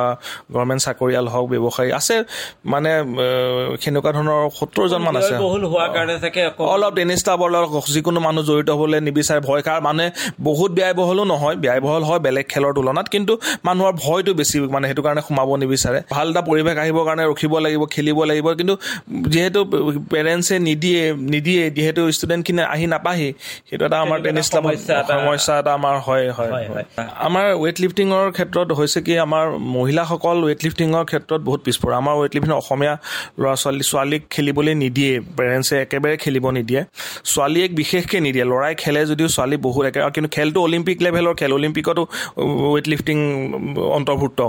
গভৰ্ণমেণ্ট 0.54 0.82
চাকৰিয়াল 0.88 1.26
হওক 1.34 1.46
ব্যৱসায়ী 1.54 1.92
আছে 2.00 2.16
মানে 2.74 2.92
সেনেকুৱা 3.84 4.12
ধৰণৰ 4.18 4.42
সত্তৰজনমান 4.60 5.14
আছে। 5.22 5.34
অলপ 6.74 6.94
টেনিছ 6.98 7.22
ক্লাবৰ 7.26 7.50
লগত 7.56 7.76
যিকোনো 7.96 8.20
মানুহ 8.28 8.44
জড়িত 8.50 8.70
হ'বলৈ 8.80 9.00
নিবিচাৰে 9.08 9.42
ভয় 9.50 9.62
কাৰ 9.68 9.80
মানুহে 9.88 10.08
বহুত 10.48 10.72
ব্যয়বহলো 10.78 11.22
নহয় 11.34 11.56
ব্যয়বহল 11.66 12.04
হয় 12.10 12.20
বেলেগ 12.26 12.46
খেলৰ 12.54 12.72
তুলনাত 12.78 13.08
কিন্তু 13.14 13.34
মানুহৰ 13.68 13.94
ভয়টো 14.04 14.32
বেছি 14.40 14.56
মানে 14.76 14.86
সেইটো 14.90 15.02
কাৰণে 15.06 15.22
সোমাব 15.28 15.50
নিবিচাৰে। 15.64 16.00
ভাল 16.16 16.28
এটা 16.32 16.42
পৰিৱেশ 16.50 16.76
আহিবৰ 16.84 17.04
কাৰণে 17.08 17.24
ৰখিব 17.32 17.54
লাগিব 17.66 17.84
খেলিব 17.94 18.20
লাগিব 18.32 18.48
কিন্তু 18.60 18.76
যিহেতু 19.34 19.60
পেৰেণ্টছে 20.12 20.56
নিদিয়ে 20.70 21.04
নিদিয়ে 21.34 21.64
যিহেতু 21.78 22.02
ষ্টুডেণ্টখিনি 22.18 22.64
আহি 22.74 22.86
নাপাহি 22.94 23.30
সেইটো 23.68 23.84
এটা 23.90 23.98
আমাৰ 24.06 24.18
টেনিছ 24.26 24.48
ক্লাবৰ 24.52 24.74
সমস্যা 25.12 25.54
এটা 25.62 25.72
আমাৰ 25.80 25.96
হয়। 26.08 26.26
হয়। 26.38 26.52
আমাৰ 27.28 27.46
ৱেইট 27.64 27.78
লিফটিঙৰ 27.84 28.26
ক্ষেত্ৰত 28.38 28.70
হৈছে 28.80 29.00
কি 29.06 29.14
আমাৰ 29.26 29.46
মহিলাসকল 29.76 30.38
ৱেইট 30.48 30.60
লিফটিঙৰ 30.66 31.04
ক্ষেত্ৰত 31.12 31.42
বহুত 31.48 31.62
পিছপৰা। 31.68 31.96
আমাৰ 32.02 32.14
ৱেইট 32.20 32.34
লিফটিং 32.36 32.54
অসমীয়া 32.62 32.94
ল'ৰা 33.42 33.54
ছোৱালী 33.62 33.84
ছোৱালীক 33.92 34.22
খেলিবলৈ 34.34 34.74
নিদিয়ে। 34.84 35.14
পেৰেণ্টছে 35.38 35.76
একেবাৰে 35.86 36.16
খেলিব 36.24 36.46
নিদিয়ে। 36.58 36.82
ছোৱালীক 37.32 37.70
বিশেষকৈ 37.80 38.20
নিদিয়ে। 38.28 38.46
ল'ৰাই 38.52 38.74
খেলে 38.84 39.02
যদিও 39.12 39.28
ছোৱালী 39.36 39.58
বহুত 39.68 39.84
একে 39.90 40.00
কিন্তু 40.16 40.30
খেলটো 40.36 40.60
অলিম্পিক 40.68 40.98
লেভেলৰ 41.06 41.34
খেল। 41.40 41.52
অলিম্পিকতো 41.60 42.04
ৱেইট 42.74 42.86
লিফটিং 42.92 43.18
অন্তৰ্ভুক্ত 43.98 44.40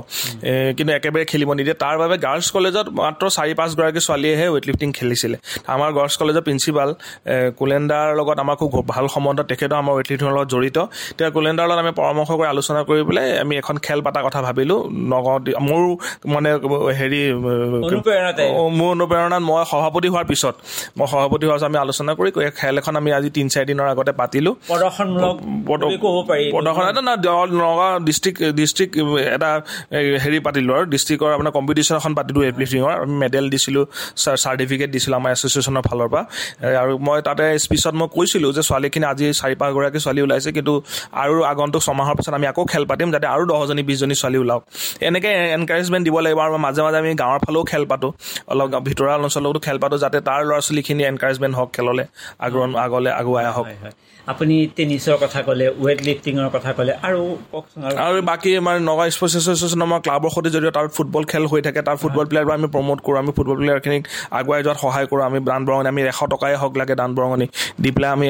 কিন্তু 0.76 0.92
একেবাৰে 0.98 1.24
খেলিব 1.32 1.50
নিদিয়ে। 1.58 1.76
তাৰ 1.84 1.94
বাবে 2.02 2.14
গাৰ্লছ 2.26 2.48
কলেজত 2.56 2.86
মাত্ৰ 3.00 3.24
চাৰি 3.36 3.52
পাঁচগৰাকী 3.60 4.00
ছোৱালীয়েহে 4.06 4.46
ৱেইট 4.54 4.64
লিফটিং 4.68 4.88
খেলিছিলে। 4.98 5.36
আমাৰ 5.74 5.88
গাৰ্লছ 5.96 6.14
কলেজৰ 6.20 6.42
প্ৰিন্সিপাল 6.46 6.88
কুলেণ্ডাৰ 7.58 8.06
লগত 8.18 8.36
আমাৰ 8.44 8.56
খুব 8.60 8.72
ভাল 8.92 9.04
সম্বন্ধ। 9.14 9.38
তেখেতো 9.50 9.74
আমাৰ 9.82 9.92
ৱেইট 9.96 10.06
লিফটিঙৰ 10.10 10.32
লগত 10.36 10.48
জড়িত। 10.54 10.78
তেতিয়া 11.16 11.30
কুলেণ্ডাৰৰ 11.36 11.68
লগত 11.70 11.80
আমি 11.84 11.92
পৰামৰ্শ 12.00 12.30
কৰি 12.38 12.48
আলোচনা 12.58 12.80
কৰি 12.88 13.02
পেলাই 13.08 13.28
আমি 13.44 13.54
এখন 13.62 13.76
খেল 13.86 14.00
পতাৰ 14.06 14.22
কথা 14.26 14.40
ভাবিলোঁ। 14.46 14.80
নগাঁও 15.12 15.38
মোৰ 15.68 15.82
মানে 16.34 16.50
হেৰি 16.98 17.20
মোৰ 18.78 18.90
অনুপ্ৰেৰণাত 18.96 19.42
মই 19.48 19.56
সভাপতি 19.72 20.08
হোৱাৰ 20.12 20.26
পিছত 20.30 20.54
মই 20.98 21.06
সভাপতি 21.12 21.44
হোৱাৰ 21.46 21.58
পিছত 21.58 21.68
আমি 21.70 21.78
আলোচনা 21.84 22.10
কৰি 22.18 22.30
খেল 22.60 22.74
এখন 22.80 22.94
আমি 23.00 23.10
আজি 23.18 23.28
তিনি 23.36 23.48
চাৰি 23.54 23.66
দিনৰ 23.70 23.86
আগতে 23.94 24.12
পাতিলোঁ। 24.20 24.54
প্ৰদৰ্শন 24.68 25.08
এটা 26.90 27.02
নগাঁও 27.62 27.96
ডিষ্ট্ৰিক্ট 28.08 28.38
ডিষ্ট্ৰিক্ট 28.60 28.92
এটা 29.36 29.50
হেৰি 30.24 30.38
পাতিলোঁ 30.46 30.74
আৰু। 30.78 30.86
ডিষ্ট্ৰিক্টৰ 30.94 31.30
আপোনাৰ 31.36 31.52
কম্পিটিশ্যন 31.58 31.94
এখন 32.00 32.12
পাতিলোঁ 32.18 32.42
এপ্লিফিঙৰ 32.50 32.92
আমি 33.04 33.14
মেডেল 33.24 33.44
দিছিলোঁ 33.54 33.84
চাৰ্টিফিকেট 34.44 34.88
দিছিলোঁ 34.94 35.16
আমাৰ 35.20 35.30
এছ'চিয়েশ্যনৰ 35.34 35.82
ফালৰ 35.88 36.08
পৰা। 36.12 36.22
আৰু 36.82 36.92
মই 37.06 37.18
তাতে 37.28 37.44
স্পীচত 37.64 37.94
মই 38.00 38.08
কৈছিলোঁ 38.16 38.50
যে 38.56 38.62
ছোৱালীখিনি 38.68 39.06
আজি 39.12 39.26
চাৰি 39.40 39.54
পাঁচগৰাকী 39.60 39.98
ছোৱালী 40.04 40.20
ওলাইছে 40.26 40.50
কিন্তু 40.56 40.74
আৰু 41.24 41.36
আগন্তুক 41.52 41.82
ছমাহৰ 41.88 42.14
পিছত 42.18 42.34
আমি 42.38 42.46
আকৌ 42.52 42.62
খেল 42.72 42.84
পাতিম 42.90 43.08
যাতে 43.14 43.26
আৰু 43.34 43.44
দহজনী 43.52 43.82
বিছজনী 43.88 44.14
ছোৱালী 44.20 44.38
ওলাওক। 44.42 44.62
এনেকৈ 45.08 45.32
এনকাৰেজমেণ্ট 45.58 46.04
দিব 46.06 46.16
লাগিব 46.24 46.40
আৰু 46.44 46.52
মাজে 46.66 46.80
মাজে 46.86 46.98
আমি 47.02 47.10
গাঁৱৰ 47.22 47.38
ফালেও 47.44 47.62
খেল 47.70 47.84
পাতোঁ। 47.90 48.10
অলপ 48.52 48.68
ভিতৰুৱা 48.88 49.14
অঞ্চলতো 49.18 49.58
খেল 49.66 49.78
পাতোঁ 49.82 49.98
যাতে 50.04 50.18
তাৰ 50.28 50.40
ল'ৰা 50.48 50.58
ছোৱালীখিনি 50.66 51.02
এনকাৰেজমেণ্ট 51.12 51.54
হওক 51.58 51.70
খেললৈ 51.76 52.06
আগ্ৰহ 52.44 52.64
আগলৈ 52.84 53.10
আগুৱাই 53.20 53.44
আহক। 53.50 53.66
আপুনি 54.32 54.54
টেনিছৰ 54.76 55.16
কথা 55.24 55.40
ক'লে 55.46 55.66
ৱেইট 55.84 55.98
লিফটিঙৰ 56.08 56.48
কথা 56.56 56.70
ক'লে 56.78 56.92
আৰু 57.08 57.22
আৰু। 58.00 58.18
বাকী 58.30 58.50
আমাৰ 58.62 58.76
নগাঁও 58.88 59.10
স্পৰ্টছ 59.16 59.34
এছ'চিয়েশ্যন 59.40 59.80
আমাৰ 59.86 60.00
ক্লাবৰ 60.04 60.30
সৈতে 60.34 60.50
যদিও 60.56 60.72
তাৰ 60.78 60.86
ফুটবল 60.96 61.22
খেল 61.30 61.44
হৈ 61.52 61.60
থাকে 61.66 61.80
তাৰ 61.88 61.96
ফুটবল 62.02 62.24
প্লেয়াৰবোৰ 62.30 62.54
আমি 62.58 62.68
প্ৰমোট 62.74 62.98
কৰোঁ 63.06 63.18
আমি 63.22 63.32
ফুটবল 63.36 63.56
প্লেয়াৰখিনিক 63.60 64.02
আগুৱাই 64.38 64.60
যোৱাত 64.66 64.78
সহায় 64.84 65.06
কৰোঁ 65.10 65.22
আমি 65.28 65.38
দান 65.50 65.62
বৰঙণি 65.66 65.88
আমি 65.92 66.00
এশ 66.12 66.20
টকাই 66.34 66.52
হওক 66.62 66.74
লাগে 66.80 66.94
দান 67.00 67.10
বৰঙণি 67.16 67.46
দি 67.82 67.90
পেলাই 67.94 68.10
আমি 68.16 68.28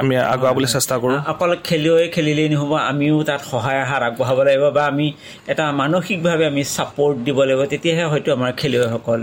আমি 0.00 0.14
আগুৱাবলৈ 0.34 0.68
চেষ্টা 0.76 0.94
কৰোঁ। 1.02 1.18
অকল 1.32 1.50
খেলুৱৈ 1.68 2.04
খেলিলেই 2.14 2.48
নহ'ব 2.54 2.72
আমিও 2.90 3.16
তাত 3.28 3.42
সহায় 3.52 3.82
হাত 3.90 4.02
আগবঢ়াব 4.08 4.38
লাগিব 4.48 4.64
বা 4.76 4.82
আমি 4.92 5.06
এটা 5.52 5.64
মানসিকভাৱে 5.82 6.44
আমি 6.52 6.62
ছাপৰ্ট 6.76 7.16
দিব 7.26 7.38
লাগিব 7.48 7.60
তেতিয়াহে 7.72 8.04
হয়তো 8.12 8.28
আমাৰ 8.36 8.50
খেলুৱৈসকল 8.60 9.20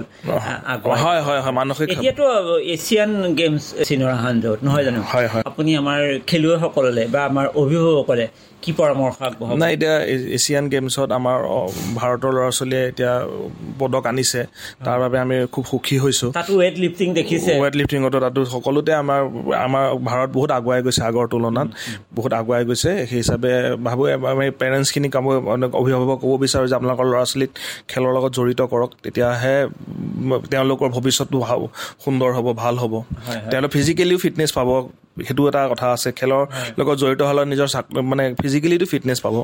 হয় 1.04 1.22
হয় 1.28 1.40
হয় 1.44 1.54
মানসিক 1.60 1.86
এতিয়াতো 1.94 2.26
এছিয়ান 2.76 3.12
গেমছ 3.40 3.64
চিনৰ 3.90 4.12
হাণ্ড্ৰেড 4.24 4.58
নহয় 4.66 4.84
জানো? 4.88 5.00
হয় 5.14 5.28
হয়। 5.32 5.44
আপুনি 5.50 5.72
আমাৰ 5.82 6.00
খেলুৱৈসকললৈ 6.30 7.06
বা 7.14 7.20
আমাৰ 7.30 7.46
অভিভাৱকসকলে 7.62 8.28
কি 8.64 8.72
পৰামৰ্শ 8.80 9.16
আগবঢ়াব? 9.28 9.56
নাই 9.62 9.72
এতিয়া 9.76 9.96
এছিয়ান 10.38 10.66
গেমছত 10.74 11.10
আমাৰ 11.20 11.38
ভাৰতৰ 12.00 12.32
ল'ৰা 12.36 12.50
ছোৱালীয়ে 12.58 12.84
এতিয়া 12.92 13.14
পদক 13.80 14.04
আনিছে। 14.12 14.42
তাৰ 14.86 14.98
বাবে 15.04 15.18
আমি 15.26 15.36
খুব 15.54 15.64
সুখী 15.72 15.96
হৈছোঁ। 16.04 16.30
তাতো 16.38 16.52
ৱেইট 16.62 16.76
লিফটিং 16.84 17.08
দেখিছে। 17.20 17.52
ৱেইট 17.64 17.76
লিফটিঙতো 17.80 18.18
তাতো 18.26 18.40
সকলোতে 18.54 18.92
আমাৰ 19.04 19.20
আমাৰ 19.68 19.84
ভাৰত 20.10 20.30
বহুত 20.38 20.50
আগুৱাই 20.58 20.82
গৈছে 20.86 21.02
আগৰ 21.10 21.26
তুলনাত। 21.34 21.68
বহুত 22.18 22.32
আগুৱাই 22.40 22.64
গৈছে। 22.70 22.92
সেই 23.10 23.20
হিচাপে 23.22 23.52
ভাবোঁ 23.86 24.06
আমি 24.34 24.46
পেৰেণ্টছখিনিক 24.62 25.12
কাম 25.16 25.26
অভিভাৱক 25.82 26.20
ক'ব 26.24 26.32
বিচাৰোঁ 26.44 26.68
যে 26.72 26.76
আপোনালোকৰ 26.80 27.06
ল'ৰা 27.12 27.24
ছোৱালীক 27.32 27.52
খেলৰ 27.92 28.12
লগত 28.18 28.32
জড়িত 28.38 28.62
কৰক। 28.72 28.92
তেতিয়াহে 29.04 29.56
তেওঁলোকৰ 30.54 30.88
ভৱিষ্যতটো 30.96 31.38
সুন্দৰ 32.04 32.30
হ'ব 32.38 32.48
ভাল 32.62 32.76
হ'ব। 32.82 32.94
তেওঁলোক 33.52 33.70
ফিজিকেলিও 33.76 34.18
ফিটনেছ 34.24 34.52
পাব। 34.60 34.70
সেইটো 35.28 35.42
এটা 35.50 35.62
কথা 35.72 35.88
আছে। 35.96 36.10
খেলৰ 36.20 36.42
লগত 36.80 36.96
জড়িত 37.02 37.22
হ'লে 37.30 37.44
নিজৰ 37.52 37.68
মানে 38.12 38.24
ফিজিকেলিটো 38.42 38.86
ফিটনেছ 38.92 39.20
পাব। 39.26 39.36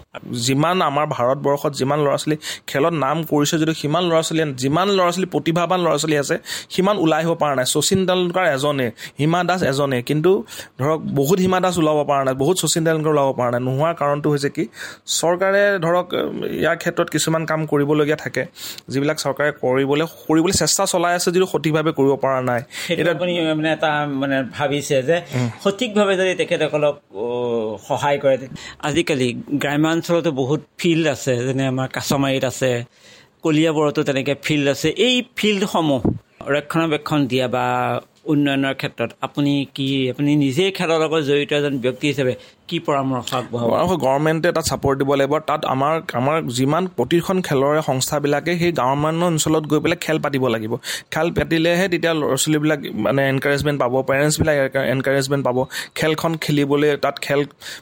যিমান 0.48 0.76
আমাৰ 0.90 1.06
ভাৰতবৰ্ষত 1.16 1.72
যিমান 1.80 2.00
ল'ৰা 2.06 2.18
ছোৱালী 2.22 2.38
খেলত 2.70 2.94
নাম 3.06 3.18
কৰিছে 3.32 3.56
যদিও 3.62 3.76
সিমান 3.82 4.04
ল'ৰা 4.10 4.22
ছোৱালীয়ে 4.28 4.48
যিমান 4.64 4.88
ল'ৰা 4.98 5.10
ছোৱালী 5.14 5.28
প্ৰতিভাৱান 5.34 5.80
ল'ৰা 5.86 5.96
ছোৱালী 6.02 6.18
আছে 6.24 6.36
সিমান 6.74 6.96
ওলাই 7.04 7.20
আহিব 7.22 7.34
পৰা 7.42 7.54
নাই। 7.60 7.66
শচীন 7.74 8.00
তেণ্ডুলকাৰ 8.08 8.46
এজনে 8.56 8.88
হিমা 9.20 9.40
দাস 9.50 9.62
এজনে 9.72 9.98
কিন্তু 10.10 10.32
ধৰক 10.80 11.00
বহুত 11.20 11.38
হিমা 11.46 11.60
দাস 11.64 11.76
ওলাব 11.82 12.00
পৰা 12.10 12.22
নাই 12.28 12.36
বহুত 12.42 12.56
শচীন 12.64 12.82
তেণ্ডুলকাৰ 12.86 13.14
ওলাব 13.16 13.30
পৰা 13.40 13.50
নাই। 13.54 13.62
নোহোৱাৰ 13.68 13.94
কাৰণটো 14.02 14.28
হৈছে 14.34 14.50
কি 14.56 14.64
চৰকাৰে 15.20 15.64
ধৰক 15.86 16.08
ইয়াৰ 16.62 16.78
ক্ষেত্ৰত 16.82 17.08
কিছুমান 17.16 17.42
কাম 17.50 17.60
কৰিবলগীয়া 17.72 18.18
থাকে 18.24 18.44
যিবিলাক 18.92 19.18
চৰকাৰে 19.26 19.52
কৰিবলৈ 19.64 20.06
কৰিবলৈ 20.28 20.54
চেষ্টা 20.62 20.84
চলাই 20.94 21.14
আছে 21.18 21.28
যদিও 21.32 21.48
সঠিকভাৱে 21.54 21.92
কৰিব 21.98 22.14
পৰা 22.24 22.40
নাই। 22.50 22.62
এতিয়া 23.02 23.14
মানে 23.60 23.70
এটা 23.78 23.92
মানে 24.22 24.38
ভাবিছে 24.58 24.98
যে 25.10 25.18
সঠিকভাৱে 25.64 26.14
যদি 26.22 26.34
তেখেতসকলক 26.42 26.96
সহায় 27.88 28.18
কৰে 28.24 28.36
আজিকালি 28.88 29.28
গ্ৰাম্যাঞ্চলতো 29.64 30.30
বহুত 30.42 30.62
ফিল্ড 30.80 31.06
আছে 31.16 31.34
যেনে 31.48 31.64
আমাৰ 31.74 31.88
কাছমাৰীত 31.98 32.46
আছে 32.52 32.72
কলিয়াবৰতো 33.44 34.02
তেনেকৈ 34.08 34.36
ফিল্ড 34.46 34.66
আছে। 34.74 34.90
এই 35.08 35.16
ফিল্ডসমূহ 35.38 36.02
ৰক্ষণাবেক্ষণ 36.56 37.20
দিয়া 37.32 37.48
বা 37.56 37.66
উন্নয়নৰ 38.32 38.76
ক্ষেত্ৰত 38.82 39.10
আপুনি 39.26 39.54
কি 39.76 39.88
আপুনি 40.12 40.32
নিজেই 40.46 40.72
খেলৰ 40.78 40.98
লগত 41.04 41.22
জড়িত 41.30 41.52
এজন 41.60 41.74
ব্যক্তি 41.86 42.06
হিচাপে 42.12 42.34
কি 42.70 42.78
পৰামৰ্শ 42.88 43.30
আগবঢ়াব? 43.40 43.70
গভৰ্ণমেণ্টে 44.04 44.50
তাত 44.56 44.66
ছাপৰ্ট 44.70 44.96
দিব 45.02 45.12
লাগিব। 45.20 45.34
তাত 45.50 45.62
আমাৰ 45.74 45.94
আমাৰ 46.20 46.36
যিমান 46.58 46.84
প্ৰতিখন 46.98 47.38
খেলৰে 47.48 47.82
সংস্থাবিলাকে 47.90 48.52
সেই 48.62 48.72
গ্ৰাম্যান্য 48.80 49.22
অঞ্চলত 49.32 49.64
গৈ 49.72 49.80
পেলাই 49.84 50.00
খেল 50.06 50.18
পাতিব 50.24 50.44
লাগিব। 50.56 50.74
খেল 51.14 51.28
পাতিলেহে 51.38 51.86
তেতিয়া 51.94 52.14
ল'ৰা 52.20 52.36
ছোৱালীবিলাক 52.44 52.80
মানে 53.06 53.22
এনকাৰেজমেণ্ট 53.34 53.78
পাব 53.84 53.94
পেৰেণ্টছবিলাক 54.10 54.56
এনকাৰেজমেণ্ট 54.94 55.44
পাব। 55.48 55.58
খেলখন 55.98 56.34
খেলিবলৈ 56.44 56.90
তাত 57.06 57.16
খেল 57.26 57.42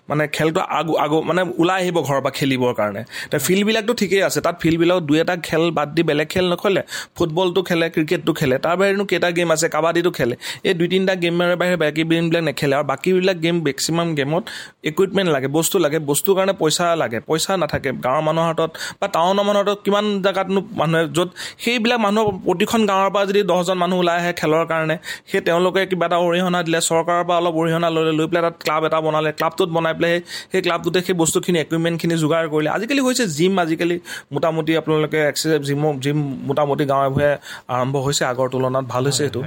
মানে 0.10 0.24
খেলটো 0.36 0.62
আগ 0.80 0.88
আগ 1.04 1.12
মানে 1.30 1.42
ওলাই 1.62 1.80
আহিব 1.84 1.98
ঘৰৰ 2.08 2.22
পৰা 2.26 2.32
খেলিবৰ 2.40 2.74
কাৰণে। 2.80 3.02
ফিল্ডবিলাকতো 3.48 3.94
ঠিকেই 4.02 4.22
আছে 4.28 4.40
তাত 4.46 4.56
ফিল্ডবিলাক 4.64 5.00
দুই 5.10 5.18
এটা 5.24 5.36
খেল 5.48 5.64
বাদ 5.78 5.90
দি 5.96 6.02
বেলেগ 6.10 6.28
খেল 6.34 6.46
নখেলে 6.54 6.82
ফুটবলটো 7.18 7.62
খেলে 7.70 7.86
ক্ৰিকেটটো 7.96 8.32
খেলে 8.40 8.56
তাৰ 8.66 8.76
বাহিৰেনো 8.80 9.06
কেইটা 9.12 9.30
গেম 9.38 9.50
আছে 9.56 9.68
কাবাডীটো 9.76 10.12
খেলে। 10.18 10.36
এই 10.68 10.74
দুই 10.80 10.88
তিনিটা 10.92 11.14
গেমৰ 11.24 11.50
বাহিৰে 11.62 11.78
বাকী 11.84 12.04
গেমবিলাক 12.12 12.44
নেখেলে 12.50 12.74
আৰু 12.80 12.86
বাকীবিলাক 12.92 13.38
গেম 13.46 13.56
মেক্সিমাম 13.68 14.08
গেমত 14.18 14.44
ইকুইপমেণ্ট 14.84 15.30
লাগে 15.36 15.48
বস্তু 15.58 15.76
লাগে 15.86 15.98
বস্তুৰ 16.10 16.34
কাৰণে 16.38 16.54
পইচা 16.62 16.86
লাগে 17.02 17.20
পইচা 17.30 17.52
নাথাকে। 17.62 17.90
গাঁৱৰ 18.06 18.22
মানুহৰ 18.28 18.48
হাতত 18.52 18.72
বা 19.00 19.08
টাউনৰ 19.16 19.44
মানুহৰ 19.48 19.64
হাতত 19.64 19.80
কিমান 19.86 20.06
জেগাতনো 20.26 20.62
মানুহে 20.80 21.04
য'ত 21.18 21.30
সেইবিলাক 21.64 22.00
মানুহ 22.08 22.24
প্ৰতিখন 22.48 22.82
গাঁৱৰ 22.92 23.10
পৰা 23.16 23.24
যদি 23.30 23.42
দহজন 23.52 23.78
মানুহ 23.84 23.98
ওলাই 24.02 24.18
আহে 24.22 24.32
খেলৰ 24.40 24.64
কাৰণে 24.72 24.96
সেই 25.30 25.42
তেওঁলোকে 25.48 25.82
কিবা 25.92 26.06
এটা 26.10 26.18
অৰিহণা 26.28 26.60
দিলে 26.68 26.80
চৰকাৰৰ 26.90 27.24
পৰা 27.28 27.38
অলপ 27.42 27.56
অৰিহণা 27.62 27.88
ল'লে 27.96 28.14
লৈ 28.20 28.26
পেলাই 28.30 28.44
তাত 28.46 28.56
ক্লাব 28.64 28.82
এটা 28.88 28.98
বনালে 29.06 29.32
ক্লাবটোত 29.40 29.70
বনাই 29.76 29.94
পেলাই 29.98 30.16
সেই 30.52 30.62
ক্লাবটোতে 30.66 31.00
সেই 31.08 31.16
বস্তুখিনি 31.22 31.58
ইকুইপমেণ্টখিনি 31.66 32.16
যোগাৰ 32.24 32.44
কৰিলে। 32.54 32.70
আজিকালি 32.78 33.02
হৈছে 33.08 33.24
জিম 33.38 33.54
আজিকালি 33.64 33.96
মোটামুটি 34.36 34.72
আপোনালোকে 34.82 35.20
এক্সাৰচাইজ 35.32 35.62
জিম 35.70 35.82
জিম 36.04 36.18
মোটামুটি 36.50 36.84
গাঁৱে 36.92 37.10
ভূঞে 37.14 37.32
আৰম্ভ 37.76 37.96
হৈছে 38.06 38.24
আগৰ 38.32 38.48
তুলনাত 38.54 38.86
ভাল 38.94 39.04
হৈছে 39.08 39.18
সেইটো 39.20 39.40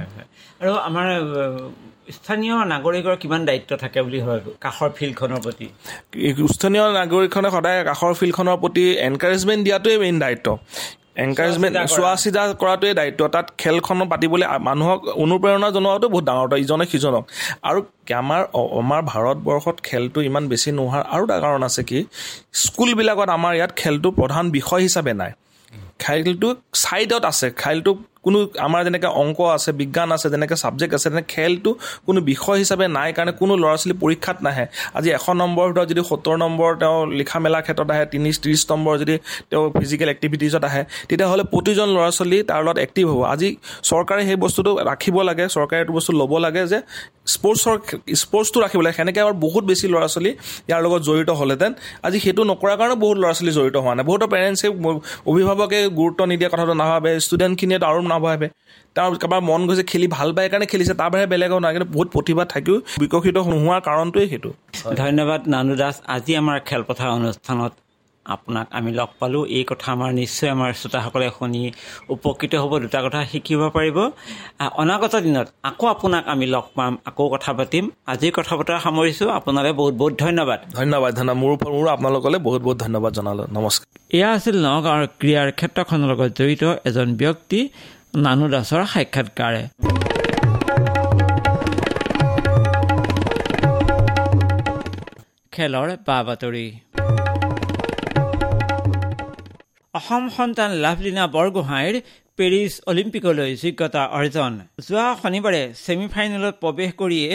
আৰু 0.61 0.73
আমাৰ 0.87 1.07
স্থানীয় 2.17 2.55
নাগৰিকৰ 2.73 3.15
কিমান 3.21 3.41
দায়িত্ব 3.49 3.71
থাকে 3.83 3.99
বুলি 4.05 4.19
ভাবে 4.25 4.39
কাষৰ 4.65 4.89
ফিল্ডখনৰ 4.97 5.39
প্ৰতি? 5.45 5.67
স্থানীয় 6.53 6.85
নাগৰিকখনে 6.99 7.49
সদায় 7.55 7.79
কাষৰ 7.89 8.11
ফিল্ডখনৰ 8.19 8.57
প্ৰতি 8.63 8.85
এনকাৰেজমেণ্ট 9.09 9.61
দিয়াটোৱে 9.65 9.95
মেইন 10.03 10.17
দায়িত্ব। 10.23 10.47
এনকাৰেজমেণ্ট 11.25 11.75
চোৱা 11.95 12.13
চিতা 12.23 12.43
কৰাটোৱে 12.61 12.91
দায়িত্ব। 12.99 13.21
তাত 13.35 13.47
খেলখনো 13.61 14.03
পাতিবলৈ 14.11 14.45
মানুহক 14.67 14.99
অনুপ্ৰেৰণা 15.23 15.69
জনোৱাটো 15.75 16.07
বহুত 16.13 16.23
ডাঙৰ। 16.29 16.45
কথা 16.45 16.57
ইজনে 16.65 16.85
সিজনক। 16.91 17.23
আৰু 17.69 17.79
আমাৰ 18.21 18.41
আমাৰ 18.81 19.01
ভাৰতবৰ্ষত 19.11 19.77
খেলটো 19.87 20.19
ইমান 20.29 20.43
বেছি 20.51 20.69
নোহোৱাৰ 20.77 21.03
আৰু 21.15 21.23
এটা 21.27 21.37
কাৰণ 21.45 21.61
আছে 21.69 21.81
কি? 21.89 21.99
স্কুলবিলাকত 22.63 23.29
আমাৰ 23.37 23.53
ইয়াত 23.57 23.71
খেলটো 23.81 24.09
প্ৰধান 24.19 24.45
বিষয় 24.57 24.81
হিচাপে 24.87 25.13
নাই। 25.21 25.31
খেলটো 26.03 26.49
ছাইডত 26.83 27.23
আছে। 27.31 27.47
খেলটো 27.63 27.91
কোনো 28.25 28.39
আমাৰ 28.67 28.81
যেনেকৈ 28.87 29.09
অংক 29.23 29.39
আছে 29.55 29.69
বিজ্ঞান 29.81 30.09
আছে 30.15 30.27
যেনেকৈ 30.33 30.55
ছাবজেক্ট 30.63 30.93
আছে 30.97 31.07
তেনেকৈ 31.11 31.27
খেলটো 31.33 31.71
কোনো 32.07 32.19
বিষয় 32.31 32.57
হিচাপে 32.61 32.85
নাই 32.97 33.09
কাৰণে 33.17 33.33
কোনো 33.41 33.53
ল'ৰা 33.61 33.75
ছোৱালী 33.81 33.95
পৰীক্ষাত 34.03 34.37
নাহে। 34.45 34.65
আজি 34.97 35.09
এশ 35.17 35.25
নম্বৰৰ 35.41 35.67
ভিতৰত 35.69 35.87
যদি 35.91 36.01
সত্তৰ 36.09 36.35
নম্বৰ 36.43 36.69
তেওঁ 36.81 36.97
লিখা 37.19 37.37
মেলাৰ 37.45 37.61
ক্ষেত্ৰত 37.65 37.89
আহে 37.93 38.05
তিনি 38.13 38.29
ত্ৰিছ 38.43 38.61
নম্বৰ 38.71 38.93
যদি 39.01 39.15
তেওঁ 39.51 39.63
ফিজিকেল 39.79 40.09
এক্টিভিটিজত 40.15 40.63
আহে 40.69 40.81
তেতিয়াহ'লে 41.09 41.43
প্ৰতিজন 41.53 41.87
ল'ৰা 41.95 42.09
ছোৱালী 42.17 42.37
তাৰ 42.49 42.61
লগত 42.65 42.77
এক্টিভ 42.85 43.05
হ'ব। 43.11 43.21
আজি 43.33 43.49
চৰকাৰে 43.89 44.21
সেই 44.27 44.37
বস্তুটো 44.45 44.71
ৰাখিব 44.89 45.15
লাগে 45.29 45.45
চৰকাৰে 45.55 45.79
এইটো 45.83 45.93
বস্তু 45.97 46.11
ল'ব 46.21 46.33
লাগে 46.45 46.61
যে 46.71 46.79
স্পৰ্টছৰ 47.33 47.75
স্পৰ্টছটো 48.21 48.57
ৰাখিব 48.65 48.81
লাগে। 48.85 48.95
সেনেকৈ 48.99 49.19
আমাৰ 49.25 49.35
বহুত 49.45 49.63
বেছি 49.69 49.85
ল'ৰা 49.93 50.07
ছোৱালী 50.13 50.31
ইয়াৰ 50.69 50.81
লগত 50.85 51.01
জড়িত 51.07 51.29
হ'লহেঁতেন। 51.39 51.71
আজি 52.05 52.17
সেইটো 52.25 52.41
নকৰাৰ 52.51 52.77
কাৰণে 52.79 52.95
বহুত 53.03 53.17
ল'ৰা 53.21 53.33
ছোৱালী 53.37 53.53
জড়িত 53.57 53.75
হোৱা 53.83 53.93
নাই। 53.97 54.05
বহুতো 54.09 54.25
পেৰেণ্টছে 54.33 54.67
অভিভাৱকে 55.31 55.79
গুৰুত্ব 55.99 56.21
নিদিয়া 56.31 56.49
কথাটো 56.53 56.73
নাভাবে। 56.81 57.11
ষ্টুডেণ্টখিনিয়ে 57.25 57.79
আৰু 57.89 57.99
নাভাবে 58.11 58.47
তাৰ 58.95 59.05
কাৰোবাৰ 59.21 59.41
মন 59.49 59.61
গৈছে 59.67 59.83
খেলি 59.91 60.07
ভাল 60.17 60.29
পায় 60.35 60.47
কাৰণে 60.51 60.65
খেলিছে 60.71 60.93
তাৰ 60.99 61.09
বাহিৰে 61.11 61.27
বেলেগো 61.33 61.57
নাই। 61.63 61.71
কিন্তু 61.75 61.89
বহুত 61.95 62.07
প্ৰতিভা 62.15 62.43
থাকিও 62.53 62.75
বিকশিত 63.01 63.37
নোহোৱাৰ 63.51 63.81
কাৰণটোৱে 63.87 64.23
সেইটো। 64.31 64.51
ধন্যবাদ 65.01 65.41
নানু 65.53 65.73
দাস। 65.81 65.95
আজি 66.15 66.31
আমাৰ 66.41 66.57
খেলপথাৰ 66.69 67.09
অনুষ্ঠানত 67.19 67.73
আপোনাক 68.25 68.67
আমি 68.77 68.91
লগ 68.99 69.09
পালোঁ। 69.19 69.43
এই 69.57 69.63
কথা 69.69 69.87
আমাৰ 69.95 70.11
নিশ্চয় 70.21 70.49
আমাৰ 70.55 70.69
শ্ৰোতাসকলে 70.79 71.27
শুনি 71.37 71.61
উপকৃত 72.15 72.53
হ'ব 72.61 72.73
দুটা 72.83 72.99
কথা 73.05 73.19
শিকিব 73.31 73.61
পাৰিব। 73.75 73.97
অনাগত 74.81 75.13
দিনত 75.25 75.47
আকৌ 75.69 75.85
আপোনাক 75.93 76.23
আমি 76.33 76.45
লগ 76.55 76.65
পাম 76.77 76.93
আকৌ 77.09 77.25
কথা 77.33 77.51
পাতিম। 77.59 77.83
আজি 78.11 78.27
কথা 78.37 78.53
বতৰা 78.59 78.79
সামৰিছোঁ। 78.85 79.29
আপোনালৈ 79.37 79.71
বহুত 79.79 79.93
বহুত 80.01 80.13
ধন্যবাদ। 80.23 80.59
ধন্যবাদ 80.79 81.11
ধন্যবাদ। 81.19 81.37
মোৰ 81.43 81.51
মোৰো 81.75 81.89
আপোনালোকলৈ 81.95 82.39
বহুত 82.47 82.61
বহুত 82.67 82.77
ধন্যবাদ 82.85 83.11
জনালোঁ। 83.17 83.45
নমস্কাৰ। 83.57 83.85
এয়া 84.17 84.29
আছিল 84.37 84.55
নগাঁৱৰ 84.67 85.03
ক্ৰীড়াৰ 85.19 85.49
ক্ষেত্ৰখনৰ 85.59 86.07
লগত 86.11 86.29
জড়িত 86.39 86.63
এজন 86.89 87.07
ব্যক্তি। 87.21 87.59
নানু 88.13 88.45
দাসৰ 88.53 88.81
সাক্ষাৎকাৰে 88.93 89.63
খেলৰ 95.53 95.89
বা 96.07 96.17
বাতৰি 96.27 96.67
অসম 99.93 100.23
সন্তান 100.37 100.71
লাভলীনা 100.83 101.23
বৰগোহাঁইৰ 101.35 101.95
পেৰিছ 102.37 102.71
অলিম্পিকলৈ 102.91 103.49
যোগ্যতা 103.63 104.03
অৰ্জন। 104.19 104.53
যোৱা 104.87 105.07
শনিবাৰে 105.23 105.61
ছেমি 105.83 106.07
ফাইনেলত 106.13 106.55
প্ৰৱেশ 106.63 106.91
কৰিয়ে 107.01 107.29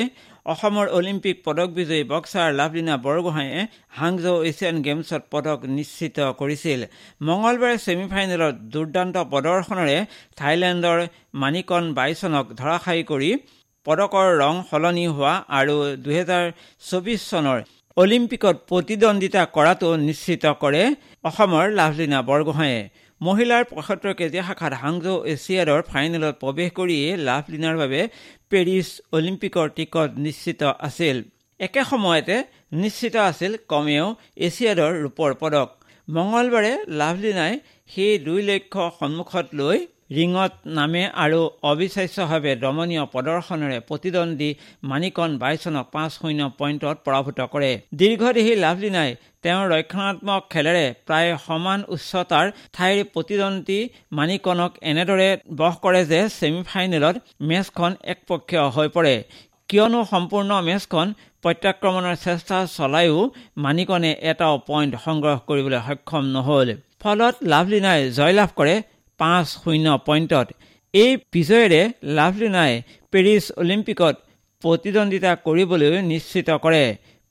অসমৰ 0.47 0.87
অলিম্পিক 0.99 1.37
পদক 1.47 1.69
বিজয়ী 1.77 2.05
বক্সাৰ 2.11 2.49
লাভলীনা 2.59 2.95
বৰগোহাঁয়ে 3.05 3.59
হাংজৌ 3.99 4.37
এছিয়ান 4.51 4.77
গেমছত 4.87 5.23
পদক 5.33 5.59
নিশ্চিত 5.77 6.17
কৰিছিল। 6.41 6.81
মঙলবাৰে 7.29 7.77
ছেমি 7.85 8.07
ফাইনেলত 8.13 8.55
দুৰ্দান্ত 8.73 9.17
প্ৰদৰ্শনেৰে 9.33 9.99
থাইলেণ্ডৰ 10.39 10.99
মানিকন 11.43 11.85
বাইচনক 11.99 12.47
ধৰাশায়ী 12.61 13.03
কৰি 13.11 13.31
পদকৰ 13.87 14.29
ৰং 14.43 14.55
সলনি 14.71 15.07
হোৱা 15.17 15.35
আৰু 15.59 15.75
দুহেজাৰ 16.05 16.45
চৌবিছ 16.83 17.21
চনৰ 17.31 17.59
অলিম্পিকত 17.97 18.57
প্ৰতিদ্বন্দ্বিতা 18.71 19.43
কৰাটো 19.57 19.89
নিশ্চিত 20.09 20.45
কৰে 20.63 20.83
অসমৰ 21.25 21.65
লাভলীনা 21.79 22.19
বৰগোহাঁয়ে 22.31 22.81
মহিলাৰ 23.21 23.63
পঁয়সত্তৰ 23.69 24.15
কেজি 24.17 24.41
শাখাত 24.47 24.73
হাংজৌ 24.81 25.15
এছিয়াডৰ 25.35 25.83
ফাইনেলত 25.91 26.35
প্ৰৱেশ 26.41 26.73
কৰিয়েই 26.79 27.21
লাভলীনাৰ 27.29 27.77
বাবে 27.83 28.01
পেৰিছ 28.51 28.89
অলিম্পিকৰ 29.19 29.71
টিকট 29.77 30.19
নিশ্চিত 30.27 30.73
আছিল। 30.89 31.23
একে 31.61 31.83
সময়তে 31.91 32.37
নিশ্চিত 32.83 33.17
আছিল 33.23 33.57
কমেও 33.73 34.07
এছিয়াডৰ 34.47 34.93
ৰূপৰ 35.05 35.31
পদক। 35.43 35.69
মঙলবাৰে 36.09 36.73
লাভলীনাই 37.01 37.55
সেই 37.91 38.19
দুই 38.27 38.41
লক্ষ্য 38.51 38.85
সন্মুখত 38.99 39.47
লৈ 39.61 39.79
ৰিঙত 40.11 40.53
নামে 40.79 41.03
আৰু 41.25 41.41
অবিশ্বাস্যভাৱে 41.71 42.53
দমনীয় 42.65 43.05
প্ৰদৰ্শনেৰে 43.13 43.79
প্ৰতিদ্বন্দ্বী 43.89 44.51
মানিকন 44.91 45.31
বাইচনক 45.43 45.87
পাঁচ 45.95 46.11
শূন্য 46.19 46.41
পইণ্টত 46.59 46.97
পৰাভূত 47.07 47.39
কৰে। 47.55 47.71
দীৰ্ঘদেহী 48.01 48.53
লাভলীনাই 48.65 49.11
তেওঁৰ 49.43 49.67
ৰক্ষণাত্মক 49.75 50.43
খেলেৰে 50.53 50.87
প্ৰায় 51.07 51.33
সমান 51.47 51.81
উচ্চতাৰ 51.95 52.47
ঠাইৰ 52.77 52.99
প্ৰতিদ্বন্দ্বী 53.15 53.79
মানিকনক 54.19 54.73
এনেদৰে 54.91 55.29
বস 55.61 55.75
কৰে 55.85 56.03
যে 56.13 56.21
ছেমি 56.39 56.63
ফাইনেলত 56.71 57.17
মেচখন 57.49 57.93
একপক্ষীয় 58.13 58.65
হৈ 58.75 58.89
পৰে। 58.97 59.15
কিয়নো 59.69 60.01
সম্পূৰ্ণ 60.13 60.51
মেচখন 60.69 61.07
প্ৰত্যাক্ৰমণৰ 61.43 62.17
চেষ্টা 62.27 62.59
চলায়ো 62.77 63.19
মানিকনে 63.65 64.11
এটাও 64.31 64.55
পইণ্ট 64.69 64.93
সংগ্ৰহ 65.05 65.37
কৰিবলৈ 65.49 65.81
সক্ষম 65.87 66.25
নহল। 66.37 66.69
ফলত 67.03 67.35
লাভলীনাই 67.53 68.01
জয়লাভ 68.19 68.51
কৰে 68.59 68.75
পাঁচ 69.21 69.47
শূন্য 69.63 69.87
পইণ্টত। 70.07 70.47
এই 70.95 71.11
বিজয়েৰে 71.33 71.81
লাভলীনাই 72.19 72.73
পেৰিছ 73.13 73.45
অলিম্পিকত 73.63 74.15
প্ৰতিদ্বন্দ্বিতা 74.63 75.33
কৰিবলৈ 75.47 75.93
নিশ্চিত 76.13 76.49
কৰে। 76.65 76.85